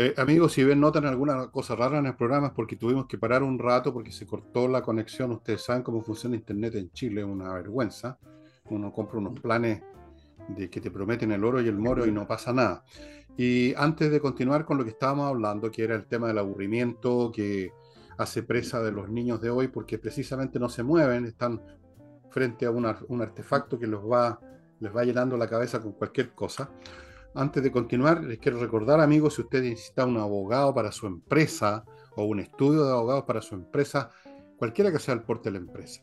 Eh, 0.00 0.14
amigos, 0.16 0.52
si 0.52 0.62
ven, 0.62 0.78
notan 0.78 1.06
alguna 1.06 1.50
cosa 1.50 1.74
rara 1.74 1.98
en 1.98 2.06
el 2.06 2.14
programa 2.14 2.54
porque 2.54 2.76
tuvimos 2.76 3.06
que 3.06 3.18
parar 3.18 3.42
un 3.42 3.58
rato 3.58 3.92
porque 3.92 4.12
se 4.12 4.28
cortó 4.28 4.68
la 4.68 4.80
conexión. 4.80 5.32
Ustedes 5.32 5.64
saben 5.64 5.82
cómo 5.82 6.02
funciona 6.02 6.36
Internet 6.36 6.76
en 6.76 6.92
Chile, 6.92 7.22
es 7.22 7.26
una 7.26 7.52
vergüenza. 7.52 8.16
Uno 8.70 8.92
compra 8.92 9.18
unos 9.18 9.40
planes 9.40 9.82
de 10.50 10.70
que 10.70 10.80
te 10.80 10.92
prometen 10.92 11.32
el 11.32 11.42
oro 11.42 11.60
y 11.60 11.66
el 11.66 11.76
moro 11.76 12.06
y 12.06 12.12
no 12.12 12.28
pasa 12.28 12.52
nada. 12.52 12.84
Y 13.36 13.74
antes 13.74 14.12
de 14.12 14.20
continuar 14.20 14.64
con 14.64 14.78
lo 14.78 14.84
que 14.84 14.90
estábamos 14.90 15.26
hablando, 15.26 15.68
que 15.72 15.82
era 15.82 15.96
el 15.96 16.06
tema 16.06 16.28
del 16.28 16.38
aburrimiento 16.38 17.32
que 17.34 17.72
hace 18.18 18.44
presa 18.44 18.80
de 18.80 18.92
los 18.92 19.08
niños 19.10 19.40
de 19.40 19.50
hoy, 19.50 19.66
porque 19.66 19.98
precisamente 19.98 20.60
no 20.60 20.68
se 20.68 20.84
mueven, 20.84 21.24
están 21.24 21.60
frente 22.30 22.66
a 22.66 22.70
un 22.70 23.20
artefacto 23.20 23.80
que 23.80 23.88
les 23.88 23.98
va 23.98 24.38
llenando 25.04 25.36
la 25.36 25.48
cabeza 25.48 25.80
con 25.80 25.90
cualquier 25.90 26.30
cosa. 26.36 26.70
Antes 27.34 27.62
de 27.62 27.70
continuar, 27.70 28.24
les 28.24 28.38
quiero 28.38 28.58
recordar, 28.58 29.00
amigos, 29.00 29.34
si 29.34 29.42
usted 29.42 29.62
necesita 29.62 30.06
un 30.06 30.16
abogado 30.16 30.74
para 30.74 30.90
su 30.90 31.06
empresa 31.06 31.84
o 32.16 32.24
un 32.24 32.40
estudio 32.40 32.84
de 32.84 32.90
abogados 32.90 33.24
para 33.24 33.42
su 33.42 33.54
empresa, 33.54 34.10
cualquiera 34.56 34.90
que 34.90 34.98
sea 34.98 35.14
el 35.14 35.22
porte 35.22 35.50
de 35.50 35.58
la 35.58 35.64
empresa. 35.64 36.02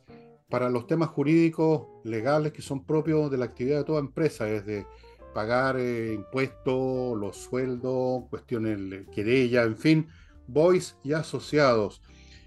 Para 0.49 0.69
los 0.69 0.87
temas 0.87 1.09
jurídicos, 1.09 1.87
legales, 2.03 2.53
que 2.53 2.61
son 2.61 2.85
propios 2.85 3.31
de 3.31 3.37
la 3.37 3.45
actividad 3.45 3.79
de 3.79 3.83
toda 3.83 3.99
empresa, 3.99 4.47
es 4.49 4.65
de 4.65 4.85
pagar 5.33 5.77
eh, 5.77 6.13
impuestos, 6.13 7.17
los 7.17 7.35
sueldos, 7.35 8.23
cuestiones 8.29 8.89
de 8.89 9.05
querella, 9.07 9.63
en 9.63 9.75
fin, 9.75 10.07
Boys 10.47 10.97
y 11.03 11.13
asociados. 11.13 12.01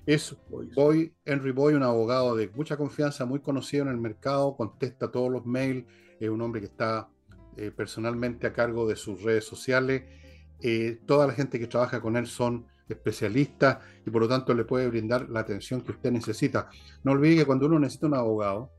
Es 0.06 0.34
Boy, 0.74 1.12
Henry 1.26 1.50
Boy, 1.50 1.74
un 1.74 1.82
abogado 1.82 2.34
de 2.34 2.48
mucha 2.48 2.78
confianza, 2.78 3.26
muy 3.26 3.40
conocido 3.40 3.82
en 3.82 3.90
el 3.90 3.98
mercado, 3.98 4.56
contesta 4.56 5.10
todos 5.10 5.30
los 5.30 5.44
mails, 5.44 5.84
es 6.18 6.30
un 6.30 6.40
hombre 6.40 6.62
que 6.62 6.68
está 6.68 7.10
eh, 7.58 7.72
personalmente 7.72 8.46
a 8.46 8.52
cargo 8.52 8.86
de 8.86 8.94
sus 8.94 9.22
redes 9.22 9.44
sociales. 9.44 10.04
Eh, 10.60 11.00
toda 11.06 11.26
la 11.26 11.32
gente 11.32 11.58
que 11.58 11.66
trabaja 11.66 12.00
con 12.00 12.16
él 12.16 12.26
son 12.26 12.66
especialistas 12.88 13.78
y 14.06 14.10
por 14.10 14.22
lo 14.22 14.28
tanto 14.28 14.54
le 14.54 14.64
puede 14.64 14.86
brindar 14.88 15.28
la 15.28 15.40
atención 15.40 15.80
que 15.80 15.92
usted 15.92 16.12
necesita. 16.12 16.68
No 17.02 17.12
olvide 17.12 17.38
que 17.38 17.46
cuando 17.46 17.66
uno 17.66 17.78
necesita 17.78 18.06
un 18.06 18.14
abogado 18.14 18.70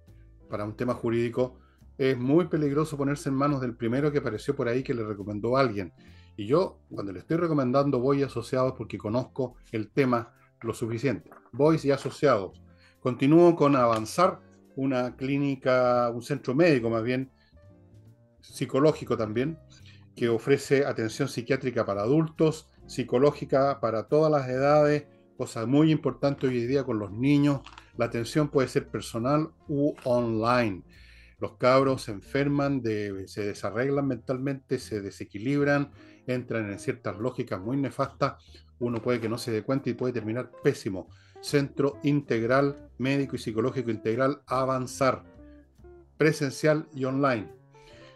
para 0.50 0.64
un 0.64 0.76
tema 0.76 0.94
jurídico, 0.94 1.60
es 1.98 2.18
muy 2.18 2.46
peligroso 2.46 2.96
ponerse 2.96 3.28
en 3.28 3.36
manos 3.36 3.60
del 3.60 3.76
primero 3.76 4.12
que 4.12 4.20
apareció 4.20 4.56
por 4.56 4.70
ahí 4.70 4.82
que 4.82 4.94
le 4.94 5.04
recomendó 5.04 5.58
a 5.58 5.60
alguien. 5.60 5.92
Y 6.38 6.48
yo, 6.48 6.80
cuando 6.90 7.12
le 7.12 7.20
estoy 7.20 7.36
recomendando, 7.36 8.00
voy 8.00 8.24
asociados 8.24 8.76
porque 8.78 8.98
conozco 8.98 9.56
el 9.74 9.92
tema 9.92 10.34
lo 10.62 10.74
suficiente. 10.74 11.30
Voy 11.52 11.78
y 11.84 11.92
asociados. 11.92 12.62
Continúo 13.02 13.58
con 13.58 13.76
avanzar 13.76 14.40
una 14.78 15.18
clínica, 15.18 16.10
un 16.14 16.22
centro 16.22 16.56
médico 16.56 16.90
más 16.90 17.04
bien, 17.04 17.30
psicológico 18.42 19.18
también, 19.18 19.58
que 20.16 20.30
ofrece 20.30 20.86
atención 20.86 21.30
psiquiátrica 21.30 21.86
para 21.86 22.02
adultos, 22.02 22.68
psicológica 22.88 23.80
para 23.80 24.08
todas 24.08 24.32
las 24.32 24.50
edades, 24.50 25.06
cosa 25.38 25.66
muy 25.66 25.92
importante 25.92 26.48
hoy 26.48 26.60
en 26.60 26.68
día 26.68 26.84
con 26.84 27.00
los 27.00 27.12
niños. 27.12 27.62
La 27.98 28.06
atención 28.06 28.50
puede 28.50 28.68
ser 28.68 28.88
personal 28.90 29.52
u 29.68 29.94
online. 30.04 30.84
Los 31.40 31.56
cabros 31.56 32.04
se 32.04 32.12
enferman, 32.12 32.84
se 32.84 33.46
desarreglan 33.46 34.08
mentalmente, 34.08 34.78
se 34.80 35.00
desequilibran, 35.00 35.92
entran 36.28 36.70
en 36.70 36.80
ciertas 36.80 37.18
lógicas 37.18 37.62
muy 37.62 37.78
nefastas. 37.78 38.44
Uno 38.80 39.02
puede 39.02 39.22
que 39.22 39.30
no 39.30 39.38
se 39.38 39.52
dé 39.52 39.64
cuenta 39.64 39.90
y 39.90 39.94
puede 39.94 40.12
terminar 40.12 40.52
pésimo. 40.62 41.08
Centro 41.42 41.98
Integral 42.04 42.90
Médico 42.98 43.38
y 43.38 43.40
Psicológico 43.40 43.90
Integral 43.90 44.42
Avanzar, 44.48 45.24
presencial 46.18 46.90
y 46.94 47.06
online 47.06 47.59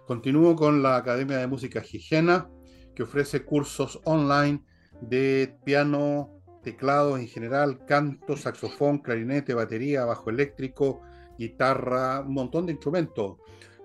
Continúo 0.05 0.55
con 0.55 0.83
la 0.83 0.97
Academia 0.97 1.37
de 1.37 1.47
Música 1.47 1.81
Higiena, 1.81 2.49
que 2.93 3.03
ofrece 3.03 3.45
cursos 3.45 4.01
online 4.03 4.61
de 5.01 5.55
piano, 5.63 6.29
teclados 6.61 7.19
en 7.19 7.27
general, 7.27 7.85
canto, 7.85 8.35
saxofón, 8.35 8.99
clarinete, 8.99 9.53
batería, 9.53 10.03
bajo 10.03 10.29
eléctrico, 10.29 11.01
guitarra, 11.37 12.19
un 12.19 12.33
montón 12.33 12.65
de 12.65 12.73
instrumentos, 12.73 13.37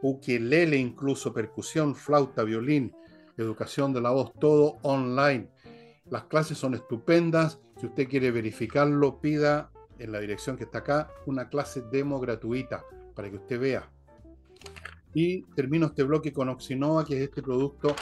ukelele 0.02 0.76
incluso, 0.76 1.32
percusión, 1.32 1.94
flauta, 1.94 2.42
violín, 2.42 2.92
educación 3.37 3.92
de 3.92 4.00
la 4.00 4.10
voz, 4.10 4.32
todo 4.40 4.78
online. 4.82 5.48
Las 6.10 6.25
clases 6.25 6.58
son 6.58 6.75
estupendas. 6.75 7.60
Si 7.78 7.87
usted 7.87 8.08
quiere 8.08 8.32
verificarlo, 8.32 9.20
pida 9.20 9.70
en 9.98 10.10
la 10.10 10.18
dirección 10.18 10.56
que 10.56 10.64
está 10.64 10.78
acá 10.78 11.10
una 11.26 11.48
clase 11.48 11.82
demo 11.92 12.18
gratuita 12.18 12.84
para 13.14 13.30
que 13.30 13.37
usted 13.37 13.60
vea. 13.60 13.90
Y 15.20 15.42
termino 15.56 15.87
este 15.87 16.04
bloque 16.04 16.32
con 16.32 16.48
Oxinova, 16.48 17.04
que 17.04 17.16
es 17.16 17.22
este 17.22 17.42
producto 17.42 17.92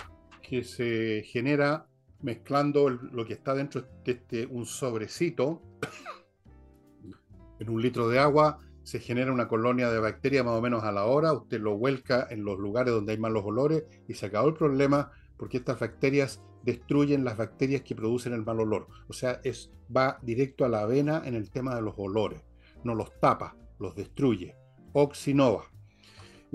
que 0.42 0.62
se 0.62 1.22
genera 1.24 1.86
mezclando 2.20 2.90
lo 2.90 3.24
que 3.24 3.32
está 3.32 3.54
dentro 3.54 3.88
de 4.04 4.12
este, 4.12 4.44
un 4.44 4.66
sobrecito. 4.66 5.62
en 7.58 7.70
un 7.70 7.80
litro 7.80 8.10
de 8.10 8.18
agua 8.18 8.58
se 8.82 9.00
genera 9.00 9.32
una 9.32 9.48
colonia 9.48 9.90
de 9.90 9.98
bacterias 9.98 10.44
más 10.44 10.56
o 10.56 10.60
menos 10.60 10.84
a 10.84 10.92
la 10.92 11.06
hora. 11.06 11.32
Usted 11.32 11.58
lo 11.58 11.78
vuelca 11.78 12.26
en 12.28 12.44
los 12.44 12.58
lugares 12.58 12.92
donde 12.92 13.12
hay 13.12 13.18
malos 13.18 13.44
olores 13.46 13.84
y 14.06 14.12
se 14.12 14.26
acabó 14.26 14.48
el 14.48 14.54
problema 14.54 15.10
porque 15.38 15.56
estas 15.56 15.80
bacterias 15.80 16.42
destruyen 16.64 17.24
las 17.24 17.38
bacterias 17.38 17.80
que 17.80 17.96
producen 17.96 18.34
el 18.34 18.44
mal 18.44 18.60
olor. 18.60 18.88
O 19.08 19.14
sea, 19.14 19.40
es, 19.42 19.72
va 19.96 20.18
directo 20.20 20.66
a 20.66 20.68
la 20.68 20.82
avena 20.82 21.22
en 21.24 21.34
el 21.34 21.50
tema 21.50 21.74
de 21.76 21.80
los 21.80 21.94
olores. 21.96 22.42
No 22.84 22.94
los 22.94 23.18
tapa, 23.20 23.56
los 23.78 23.94
destruye. 23.94 24.54
Oxinova 24.92 25.64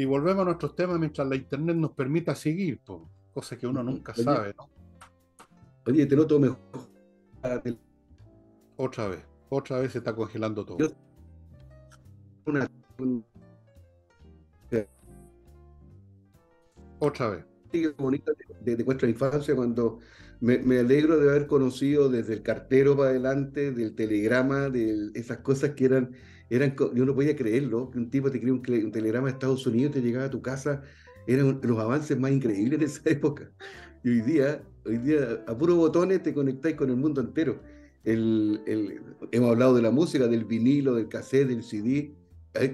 y 0.01 0.05
volvemos 0.05 0.41
a 0.41 0.45
nuestros 0.45 0.75
temas 0.75 0.97
mientras 0.97 1.27
la 1.27 1.35
internet 1.35 1.75
nos 1.75 1.91
permita 1.91 2.33
seguir, 2.33 2.81
cosa 3.31 3.55
que 3.55 3.67
uno 3.67 3.83
nunca 3.83 4.15
sabe, 4.15 4.51
¿no? 4.57 4.67
Oye, 5.85 6.07
te 6.07 6.15
noto 6.15 6.39
mejor. 6.39 6.57
Otra 8.77 9.07
vez, 9.09 9.23
otra 9.49 9.79
vez 9.79 9.91
se 9.91 9.99
está 9.99 10.15
congelando 10.15 10.65
todo. 10.65 10.77
Otra 16.97 17.29
vez. 17.29 17.45
bonita 17.95 18.31
de, 18.61 18.75
de, 18.75 18.83
nuestra 18.83 19.07
infancia 19.07 19.55
cuando 19.55 19.99
me, 20.41 20.57
me, 20.59 20.79
alegro 20.79 21.19
de 21.19 21.29
haber 21.29 21.47
conocido 21.47 22.09
desde 22.09 22.33
el 22.33 22.41
cartero 22.41 22.97
para 22.97 23.11
adelante, 23.11 23.71
del 23.71 23.95
telegrama, 23.95 24.69
de 24.69 25.11
esas 25.13 25.37
cosas 25.37 25.71
que 25.71 25.85
eran 25.85 26.11
eran, 26.51 26.75
yo 26.93 27.05
no 27.05 27.15
podía 27.15 27.33
creerlo, 27.33 27.89
que 27.91 27.97
un 27.97 28.09
tipo 28.09 28.29
te 28.29 28.37
escribía 28.37 28.61
un, 28.83 28.91
telegrama 28.91 29.27
de 29.27 29.33
Estados 29.33 29.65
Unidos, 29.65 29.93
te 29.93 30.01
llegaba 30.01 30.25
a 30.25 30.29
tu 30.29 30.41
casa, 30.41 30.83
eran 31.25 31.61
los 31.63 31.79
avances 31.79 32.19
más 32.19 32.31
increíbles 32.31 32.77
de 32.77 32.85
esa 32.85 33.01
época. 33.09 33.49
Y 34.03 34.09
hoy 34.09 34.21
día, 34.21 34.61
hoy 34.85 34.97
día 34.97 35.45
a 35.47 35.57
puros 35.57 35.77
botones 35.77 36.21
te 36.21 36.33
conectáis 36.33 36.75
con 36.75 36.89
el 36.89 36.97
mundo 36.97 37.21
entero. 37.21 37.61
El, 38.03 38.61
el, 38.65 39.01
hemos 39.31 39.51
hablado 39.51 39.75
de 39.75 39.81
la 39.81 39.91
música, 39.91 40.27
del 40.27 40.43
vinilo, 40.43 40.95
del 40.95 41.07
cassette, 41.07 41.47
del 41.47 41.63
CD. 41.63 42.17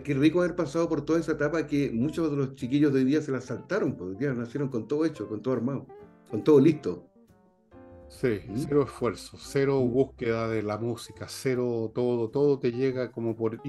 Qué 0.03 0.15
rico 0.15 0.39
haber 0.39 0.55
pasado 0.55 0.89
por 0.89 1.05
toda 1.05 1.19
esa 1.19 1.33
etapa 1.33 1.67
que 1.67 1.91
muchos 1.91 2.31
de 2.31 2.37
los 2.37 2.55
chiquillos 2.55 2.91
de 2.91 3.01
hoy 3.01 3.05
día 3.05 3.21
se 3.21 3.31
la 3.31 3.41
saltaron, 3.41 3.95
porque 3.95 4.13
hoy 4.13 4.19
día 4.19 4.33
nacieron 4.33 4.69
con 4.69 4.87
todo 4.87 5.05
hecho, 5.05 5.27
con 5.27 5.43
todo 5.43 5.53
armado, 5.53 5.85
con 6.31 6.43
todo 6.43 6.59
listo. 6.59 7.06
Sí, 8.09 8.41
cero 8.55 8.83
esfuerzo, 8.83 9.37
cero 9.39 9.79
búsqueda 9.81 10.47
de 10.47 10.63
la 10.63 10.77
música, 10.77 11.25
cero 11.27 11.91
todo, 11.93 12.29
todo 12.29 12.57
te 12.57 12.71
llega 12.71 13.11
como 13.11 13.35
por, 13.35 13.61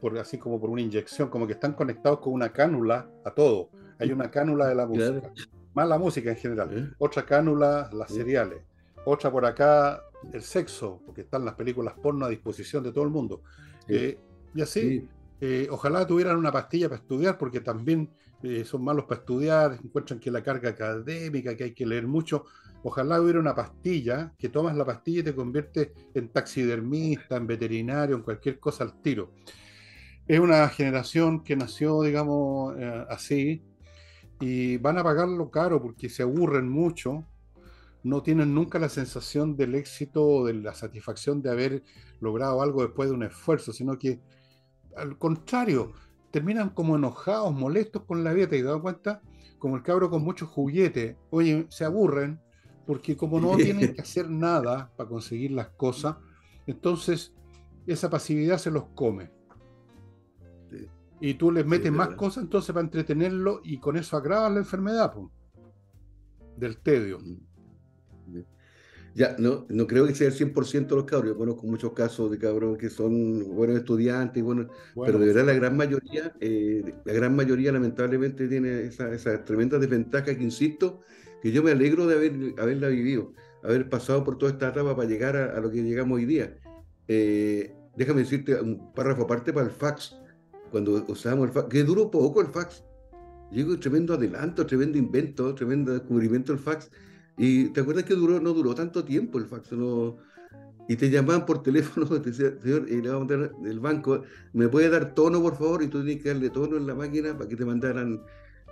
por 0.00 0.18
así 0.18 0.38
como 0.38 0.60
por 0.60 0.70
una 0.70 0.82
inyección, 0.82 1.28
como 1.28 1.46
que 1.46 1.54
están 1.54 1.72
conectados 1.72 2.20
con 2.20 2.32
una 2.34 2.52
cánula 2.52 3.10
a 3.24 3.30
todo. 3.30 3.70
Hay 3.98 4.12
una 4.12 4.30
cánula 4.30 4.66
de 4.66 4.74
la 4.74 4.86
música, 4.86 5.32
más 5.74 5.88
la 5.88 5.98
música 5.98 6.30
en 6.30 6.36
general, 6.36 6.94
otra 6.98 7.24
cánula 7.24 7.90
las 7.92 8.12
cereales, 8.12 8.62
otra 9.04 9.30
por 9.30 9.46
acá 9.46 10.02
el 10.32 10.42
sexo, 10.42 11.00
porque 11.06 11.22
están 11.22 11.44
las 11.44 11.54
películas 11.54 11.94
porno 12.00 12.26
a 12.26 12.28
disposición 12.28 12.82
de 12.82 12.92
todo 12.92 13.04
el 13.04 13.10
mundo. 13.10 13.42
Eh, 13.88 14.18
y 14.54 14.62
así, 14.62 15.08
eh, 15.40 15.68
ojalá 15.70 16.06
tuvieran 16.06 16.36
una 16.36 16.52
pastilla 16.52 16.88
para 16.88 17.00
estudiar, 17.00 17.38
porque 17.38 17.60
también 17.60 18.10
eh, 18.42 18.64
son 18.64 18.84
malos 18.84 19.04
para 19.04 19.20
estudiar, 19.20 19.78
encuentran 19.82 20.20
que 20.20 20.30
la 20.30 20.42
carga 20.42 20.70
académica, 20.70 21.56
que 21.56 21.64
hay 21.64 21.74
que 21.74 21.86
leer 21.86 22.06
mucho, 22.06 22.44
Ojalá 22.82 23.20
hubiera 23.20 23.40
una 23.40 23.54
pastilla 23.54 24.32
que 24.38 24.48
tomas 24.48 24.76
la 24.76 24.84
pastilla 24.84 25.20
y 25.20 25.24
te 25.24 25.34
convierte 25.34 25.92
en 26.14 26.28
taxidermista, 26.28 27.36
en 27.36 27.46
veterinario, 27.46 28.16
en 28.16 28.22
cualquier 28.22 28.60
cosa 28.60 28.84
al 28.84 29.00
tiro. 29.02 29.32
Es 30.26 30.38
una 30.38 30.68
generación 30.68 31.42
que 31.42 31.56
nació, 31.56 32.02
digamos, 32.02 32.76
eh, 32.78 33.04
así, 33.08 33.62
y 34.40 34.76
van 34.76 34.98
a 34.98 35.04
pagarlo 35.04 35.50
caro 35.50 35.82
porque 35.82 36.08
se 36.08 36.22
aburren 36.22 36.68
mucho, 36.68 37.26
no 38.04 38.22
tienen 38.22 38.54
nunca 38.54 38.78
la 38.78 38.88
sensación 38.88 39.56
del 39.56 39.74
éxito 39.74 40.24
o 40.24 40.46
de 40.46 40.54
la 40.54 40.74
satisfacción 40.74 41.42
de 41.42 41.50
haber 41.50 41.82
logrado 42.20 42.62
algo 42.62 42.82
después 42.82 43.08
de 43.08 43.14
un 43.14 43.24
esfuerzo, 43.24 43.72
sino 43.72 43.98
que 43.98 44.20
al 44.98 45.16
contrario, 45.18 45.92
terminan 46.30 46.70
como 46.70 46.96
enojados, 46.96 47.54
molestos 47.54 48.04
con 48.04 48.24
la 48.24 48.32
vida, 48.32 48.48
¿te 48.48 48.58
has 48.58 48.64
dado 48.64 48.82
cuenta? 48.82 49.22
Como 49.58 49.76
el 49.76 49.82
cabro 49.82 50.10
con 50.10 50.22
muchos 50.22 50.48
juguetes, 50.48 51.16
oye, 51.30 51.66
se 51.70 51.84
aburren, 51.84 52.40
porque 52.88 53.18
como 53.18 53.38
no 53.40 53.54
tienen 53.54 53.92
que 53.92 54.00
hacer 54.00 54.30
nada 54.30 54.90
para 54.96 55.10
conseguir 55.10 55.50
las 55.50 55.68
cosas, 55.68 56.16
entonces 56.66 57.34
esa 57.86 58.08
pasividad 58.08 58.56
se 58.56 58.70
los 58.70 58.84
come. 58.94 59.30
Y 61.20 61.34
tú 61.34 61.52
les 61.52 61.66
metes 61.66 61.92
más 61.92 62.10
cosas 62.10 62.44
entonces 62.44 62.72
para 62.72 62.84
entretenerlo 62.84 63.60
y 63.62 63.78
con 63.78 63.96
eso 63.96 64.16
agravas 64.16 64.52
la 64.52 64.60
enfermedad 64.60 65.12
del 66.56 66.78
tedio. 66.78 67.18
Ya, 69.14 69.36
no, 69.38 69.66
no 69.68 69.86
creo 69.86 70.06
que 70.06 70.14
sea 70.14 70.28
el 70.28 70.34
100% 70.34 70.86
de 70.86 70.96
los 70.96 71.04
cabros. 71.04 71.32
Yo 71.32 71.36
conozco 71.36 71.66
muchos 71.66 71.92
casos 71.92 72.30
de 72.30 72.38
cabros 72.38 72.78
que 72.78 72.88
son 72.88 73.54
buenos 73.54 73.76
estudiantes, 73.76 74.42
bueno, 74.42 74.68
pero 74.94 75.18
de 75.18 75.26
verdad 75.26 75.44
la 75.44 75.54
gran 75.54 75.76
mayoría, 75.76 76.34
eh, 76.40 76.94
la 77.04 77.12
gran 77.12 77.34
mayoría 77.34 77.72
lamentablemente 77.72 78.46
tiene 78.48 78.82
esa, 78.82 79.12
esa, 79.12 79.44
tremenda 79.44 79.78
desventaja 79.78 80.36
que, 80.36 80.42
insisto, 80.42 81.02
que 81.42 81.52
yo 81.52 81.62
me 81.62 81.70
alegro 81.70 82.06
de 82.06 82.14
haber, 82.14 82.54
haberla 82.58 82.88
vivido, 82.88 83.32
haber 83.62 83.88
pasado 83.88 84.24
por 84.24 84.38
toda 84.38 84.52
esta 84.52 84.68
etapa 84.68 84.96
para 84.96 85.08
llegar 85.08 85.36
a, 85.36 85.60
lo 85.60 85.70
que 85.70 85.82
llegamos 85.82 86.16
hoy 86.16 86.24
día. 86.24 86.56
Eh, 87.06 87.74
déjame 87.96 88.20
decirte 88.20 88.60
un 88.60 88.92
párrafo 88.92 89.22
aparte 89.22 89.52
para 89.52 89.66
el 89.66 89.72
fax 89.72 90.16
cuando 90.70 91.04
usábamos 91.08 91.48
el 91.48 91.52
fax, 91.52 91.68
que 91.68 91.84
duró 91.84 92.10
poco 92.10 92.40
el 92.40 92.48
fax. 92.48 92.84
Llegó 93.50 93.78
tremendo 93.78 94.14
adelanto, 94.14 94.66
tremendo 94.66 94.98
invento, 94.98 95.54
tremendo 95.54 95.92
descubrimiento 95.92 96.52
el 96.52 96.58
fax. 96.58 96.90
Y 97.38 97.68
te 97.70 97.80
acuerdas 97.80 98.04
que 98.04 98.14
duró, 98.14 98.40
no 98.40 98.52
duró 98.52 98.74
tanto 98.74 99.04
tiempo 99.04 99.38
el 99.38 99.46
fax, 99.46 99.70
y 100.88 100.96
te 100.96 101.10
llamaban 101.10 101.44
por 101.44 101.62
teléfono, 101.62 102.06
te 102.20 102.30
decían, 102.30 102.58
señor, 102.62 102.86
y 102.88 103.00
le 103.00 103.10
vamos 103.10 103.30
a 103.30 103.36
mandar 103.36 103.56
del 103.60 103.78
banco, 103.78 104.22
¿me 104.54 104.68
puede 104.68 104.88
dar 104.88 105.14
tono, 105.14 105.40
por 105.40 105.56
favor? 105.56 105.82
Y 105.82 105.88
tú 105.88 106.00
tenías 106.00 106.22
que 106.22 106.30
darle 106.30 106.50
tono 106.50 106.76
en 106.78 106.86
la 106.86 106.94
máquina 106.94 107.36
para 107.36 107.48
que 107.48 107.56
te 107.56 107.64
mandaran. 107.64 108.22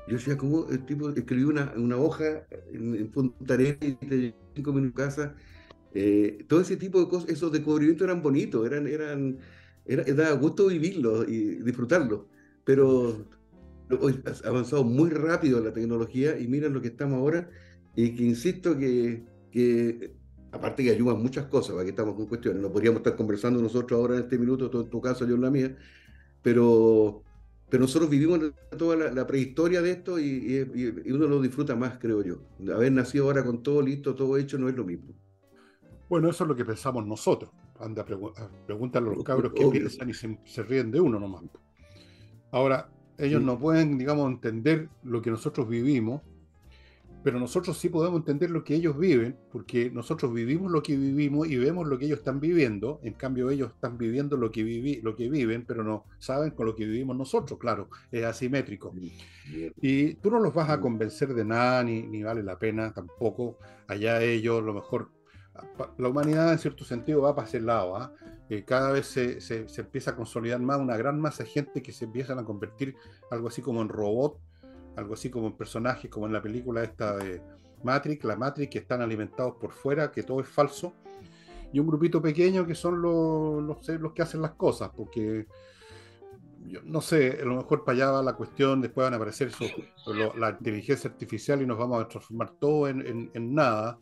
Yo 0.07 0.15
decía, 0.15 0.37
¿cómo 0.37 0.69
el 0.71 0.85
tipo 0.87 1.11
escribió 1.11 1.49
una, 1.49 1.73
una 1.77 1.97
hoja 1.97 2.47
en, 2.73 2.95
en 2.95 3.11
Punta 3.11 3.57
y 3.61 3.73
te 3.95 4.35
cinco 4.55 4.73
minutos 4.73 5.05
casa? 5.05 5.35
Eh, 5.95 6.45
todo 6.47 6.61
ese 6.61 6.77
tipo 6.77 7.01
de 7.01 7.09
cosas, 7.09 7.31
esos 7.31 7.51
descubrimientos 7.51 8.05
eran 8.07 8.23
bonitos, 8.23 8.67
eran, 8.67 8.87
eran, 8.87 9.39
era, 9.87 10.05
daba 10.15 10.37
gusto 10.37 10.67
vivirlo 10.67 11.25
y 11.25 11.57
disfrutarlo, 11.63 12.29
pero 12.65 13.27
hoy 14.01 14.23
ha 14.27 14.49
avanzado 14.49 14.85
muy 14.85 15.11
rápido 15.11 15.63
la 15.65 15.73
tecnología 15.73 16.39
y 16.39 16.49
miren 16.49 16.75
lo 16.75 16.83
que 16.83 16.89
estamos 16.89 17.19
ahora 17.19 17.49
y 17.95 18.15
que 18.15 18.25
insisto 18.25 18.77
que, 18.77 19.25
que 19.51 20.13
aparte 20.53 20.85
que 20.85 20.91
ayudan 20.91 21.23
muchas 21.23 21.47
cosas, 21.47 21.73
para 21.73 21.85
que 21.85 21.91
estamos 21.91 22.15
con 22.15 22.27
cuestiones, 22.27 22.63
no 22.63 22.71
podríamos 22.71 22.99
estar 22.99 23.17
conversando 23.17 23.63
nosotros 23.63 23.99
ahora 23.99 24.17
en 24.17 24.23
este 24.23 24.39
minuto, 24.39 24.71
todo 24.71 24.83
en 24.83 24.91
tu 24.91 25.01
caso, 25.01 25.27
yo 25.27 25.35
en 25.35 25.41
la 25.41 25.51
mía, 25.51 25.77
pero, 26.43 27.26
pero 27.69 27.83
nosotros 27.83 28.09
vivimos 28.09 28.41
toda 28.79 29.11
la, 29.11 29.27
prehistoria 29.27 29.83
de 29.83 29.91
esto 29.91 30.19
y, 30.19 30.25
y, 30.75 31.11
uno 31.11 31.27
lo 31.27 31.41
disfruta 31.41 31.75
más, 31.75 31.99
creo 31.99 32.23
yo. 32.23 32.39
Haber 32.73 32.93
nacido 32.93 33.25
ahora 33.25 33.45
con 33.45 33.63
todo 33.63 33.83
listo, 33.83 34.15
todo 34.15 34.37
hecho, 34.37 34.59
no 34.59 34.69
es 34.69 34.77
lo 34.77 34.85
mismo. 34.85 35.15
Bueno, 36.09 36.31
eso 36.31 36.45
es 36.45 36.49
lo 36.49 36.57
que 36.57 36.65
pensamos 36.65 37.07
nosotros 37.07 37.51
anda, 37.81 38.05
pregúntale 38.67 39.09
a 39.09 39.13
los 39.15 39.25
cabros 39.25 39.53
qué 39.55 39.67
piensan 39.67 40.11
y 40.11 40.15
se, 40.15 40.63
ríen 40.63 40.91
de 40.91 41.01
uno 41.01 41.19
nomás. 41.19 41.45
Ahora, 42.51 42.89
ellos 43.19 43.43
no 43.43 43.59
pueden, 43.59 43.99
digamos, 43.99 44.31
entender 44.31 44.89
lo 45.03 45.23
que 45.23 45.31
nosotros 45.31 45.69
vivimos, 45.69 46.23
pero 47.27 47.41
nosotros 47.41 47.77
sí 47.77 47.89
podemos 47.89 48.21
entender 48.21 48.53
lo 48.53 48.63
que 48.63 48.77
ellos 48.77 48.97
viven, 48.97 49.37
porque 49.51 49.91
nosotros 49.91 50.33
vivimos 50.33 50.71
lo 50.71 50.81
que 50.81 50.97
vivimos 50.97 51.49
y 51.49 51.57
vemos 51.57 51.85
lo 51.89 51.99
que 51.99 52.05
ellos 52.05 52.21
están 52.21 52.39
viviendo, 52.39 53.01
en 53.03 53.15
cambio 53.15 53.51
ellos 53.51 53.73
están 53.73 53.99
viviendo 53.99 54.37
lo 54.37 54.53
que, 54.53 54.63
vivi 54.63 55.01
lo 55.03 55.17
que 55.17 55.29
viven, 55.29 55.65
pero 55.67 55.83
no 55.83 56.05
saben 56.21 56.53
con 56.53 56.67
lo 56.67 56.77
que 56.77 56.87
vivimos 56.87 57.17
nosotros, 57.17 57.59
claro, 57.59 57.89
es 58.13 58.25
asimétrico. 58.25 58.95
Y 59.83 60.15
tú 60.15 60.31
no 60.31 60.39
los 60.39 60.55
vas 60.55 60.71
a 60.71 60.81
convencer 60.81 61.35
de 61.35 61.45
nada, 61.45 61.83
ni, 61.83 62.01
ni 62.03 62.23
vale 62.23 62.45
la 62.45 62.61
pena 62.61 62.93
tampoco, 62.93 63.59
allá 63.89 64.23
ellos, 64.23 64.63
lo 64.63 64.73
mejor 64.73 65.09
la 65.99 66.09
humanidad 66.09 66.53
en 66.53 66.61
cierto 66.61 66.85
sentido 66.85 67.23
va 67.23 67.35
para 67.35 67.49
ese 67.49 67.61
lado. 67.61 67.97
¿ah? 67.97 68.13
Eh, 68.49 68.63
cada 68.65 68.93
vez 68.93 69.07
se, 69.07 69.41
se, 69.41 69.67
empieza 69.81 70.13
a 70.13 70.17
consolidar 70.17 70.61
más 70.61 70.79
una 70.79 70.97
gran 70.97 71.21
masa 71.21 71.43
de 71.43 71.51
gente 71.51 71.83
que 71.83 71.93
se 71.93 72.05
empiezan 72.05 72.39
a 72.39 72.45
convertir 72.45 72.95
algo 73.33 73.49
así 73.49 73.63
como 73.63 73.83
en 73.83 73.89
robot, 73.89 74.39
algo 74.97 75.15
así 75.15 75.31
como 75.31 75.47
en 75.49 75.53
personajes, 75.55 76.11
como 76.11 76.27
en 76.27 76.33
la 76.33 76.43
película 76.43 76.83
esta 76.83 77.17
de 77.17 77.41
Matrix, 77.83 78.25
la 78.25 78.37
Matrix, 78.37 78.71
que 78.71 78.79
están 78.79 79.03
alimentados 79.03 79.55
por 79.61 79.73
fuera, 79.73 80.11
que 80.11 80.23
todo 80.23 80.41
es 80.41 80.49
falso, 80.49 80.95
y 81.73 81.79
un 81.79 81.87
grupito 81.87 82.21
pequeño 82.23 82.67
que 82.67 82.75
son 82.75 83.01
los, 83.03 83.63
los, 83.63 83.89
los 84.01 84.13
que 84.13 84.23
hacen 84.23 84.43
las 84.43 84.53
cosas, 84.53 84.91
porque 84.97 85.47
yo 86.67 86.81
no 86.85 87.01
sé, 87.01 87.39
a 87.41 87.45
lo 87.45 87.57
mejor 87.57 87.85
para 87.85 87.97
allá 87.97 88.11
va 88.11 88.23
la 88.23 88.35
cuestión, 88.35 88.81
después 88.81 89.05
van 89.05 89.13
a 89.13 89.17
aparecer 89.17 89.49
eso, 89.49 89.65
la 90.37 90.51
inteligencia 90.51 91.11
artificial 91.11 91.63
y 91.63 91.67
nos 91.67 91.79
vamos 91.79 92.03
a 92.03 92.09
transformar 92.09 92.51
todo 92.59 92.89
en, 92.89 93.31
en, 93.33 93.55
nada, 93.55 93.99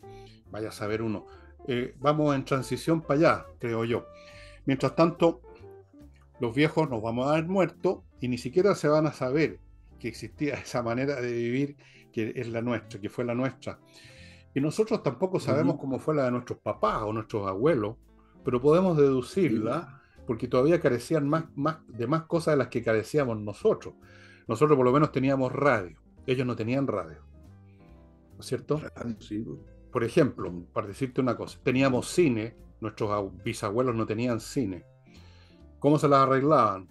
vaya 0.49 0.69
a 0.69 0.71
saber 0.71 1.01
uno 1.01 1.25
eh, 1.67 1.95
vamos 1.99 2.35
en 2.35 2.45
transición 2.45 3.01
para 3.01 3.19
allá, 3.19 3.45
creo 3.59 3.85
yo. 3.85 4.05
Mientras 4.65 4.95
tanto, 4.95 5.41
los 6.39 6.53
viejos 6.53 6.89
nos 6.89 7.01
vamos 7.01 7.27
a 7.27 7.31
dar 7.31 7.47
muertos 7.47 7.99
y 8.21 8.27
ni 8.27 8.37
siquiera 8.37 8.75
se 8.75 8.87
van 8.87 9.07
a 9.07 9.13
saber 9.13 9.59
que 10.05 10.09
existía 10.09 10.53
esa 10.63 10.83
manera 10.83 11.19
de 11.19 11.33
vivir 11.33 11.77
que 12.13 12.31
es 12.35 12.47
la 12.47 12.61
nuestra, 12.61 13.01
que 13.01 13.09
fue 13.09 13.25
la 13.25 13.33
nuestra. 13.33 13.79
Y 14.53 14.61
nosotros 14.61 15.01
tampoco 15.03 15.39
sabemos 15.39 15.77
cómo 15.79 15.99
fue 15.99 16.15
la 16.15 16.25
de 16.25 16.31
nuestros 16.31 16.59
papás 16.59 17.01
o 17.01 17.11
nuestros 17.11 17.47
abuelos, 17.47 17.97
pero 18.43 18.61
podemos 18.61 18.95
deducirla 18.95 20.01
porque 20.25 20.47
todavía 20.47 20.79
carecían 20.79 21.27
más, 21.27 21.45
más, 21.55 21.79
de 21.87 22.07
más 22.07 22.23
cosas 22.23 22.53
de 22.53 22.57
las 22.59 22.67
que 22.69 22.83
carecíamos 22.83 23.41
nosotros. 23.41 23.95
Nosotros 24.47 24.77
por 24.77 24.85
lo 24.85 24.93
menos 24.93 25.11
teníamos 25.11 25.51
radio, 25.51 25.99
ellos 26.25 26.47
no 26.47 26.55
tenían 26.55 26.87
radio. 26.87 27.17
¿No 28.33 28.39
es 28.39 28.45
cierto? 28.45 28.79
Sí. 29.19 29.43
Por 29.91 30.03
ejemplo, 30.03 30.53
para 30.71 30.87
decirte 30.87 31.19
una 31.19 31.35
cosa, 31.35 31.59
teníamos 31.63 32.09
cine, 32.09 32.55
nuestros 32.79 33.31
bisabuelos 33.43 33.95
no 33.95 34.05
tenían 34.05 34.39
cine. 34.39 34.85
¿Cómo 35.79 35.97
se 35.97 36.07
las 36.07 36.19
arreglaban? 36.19 36.87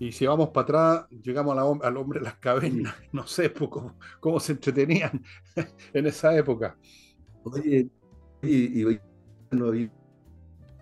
Y 0.00 0.12
si 0.12 0.26
vamos 0.26 0.48
para 0.48 0.62
atrás, 0.62 1.06
llegamos 1.22 1.82
al 1.82 1.96
hombre 1.98 2.20
de 2.20 2.24
las 2.24 2.36
cavernas. 2.36 2.94
No 3.12 3.26
sé 3.26 3.50
pues, 3.50 3.70
cómo, 4.18 4.40
se 4.40 4.52
entretenían 4.52 5.22
en 5.92 6.06
esa 6.06 6.34
época. 6.34 6.78
Oye, 7.44 7.90
y, 8.42 8.98
no 9.50 9.66
había 9.66 9.90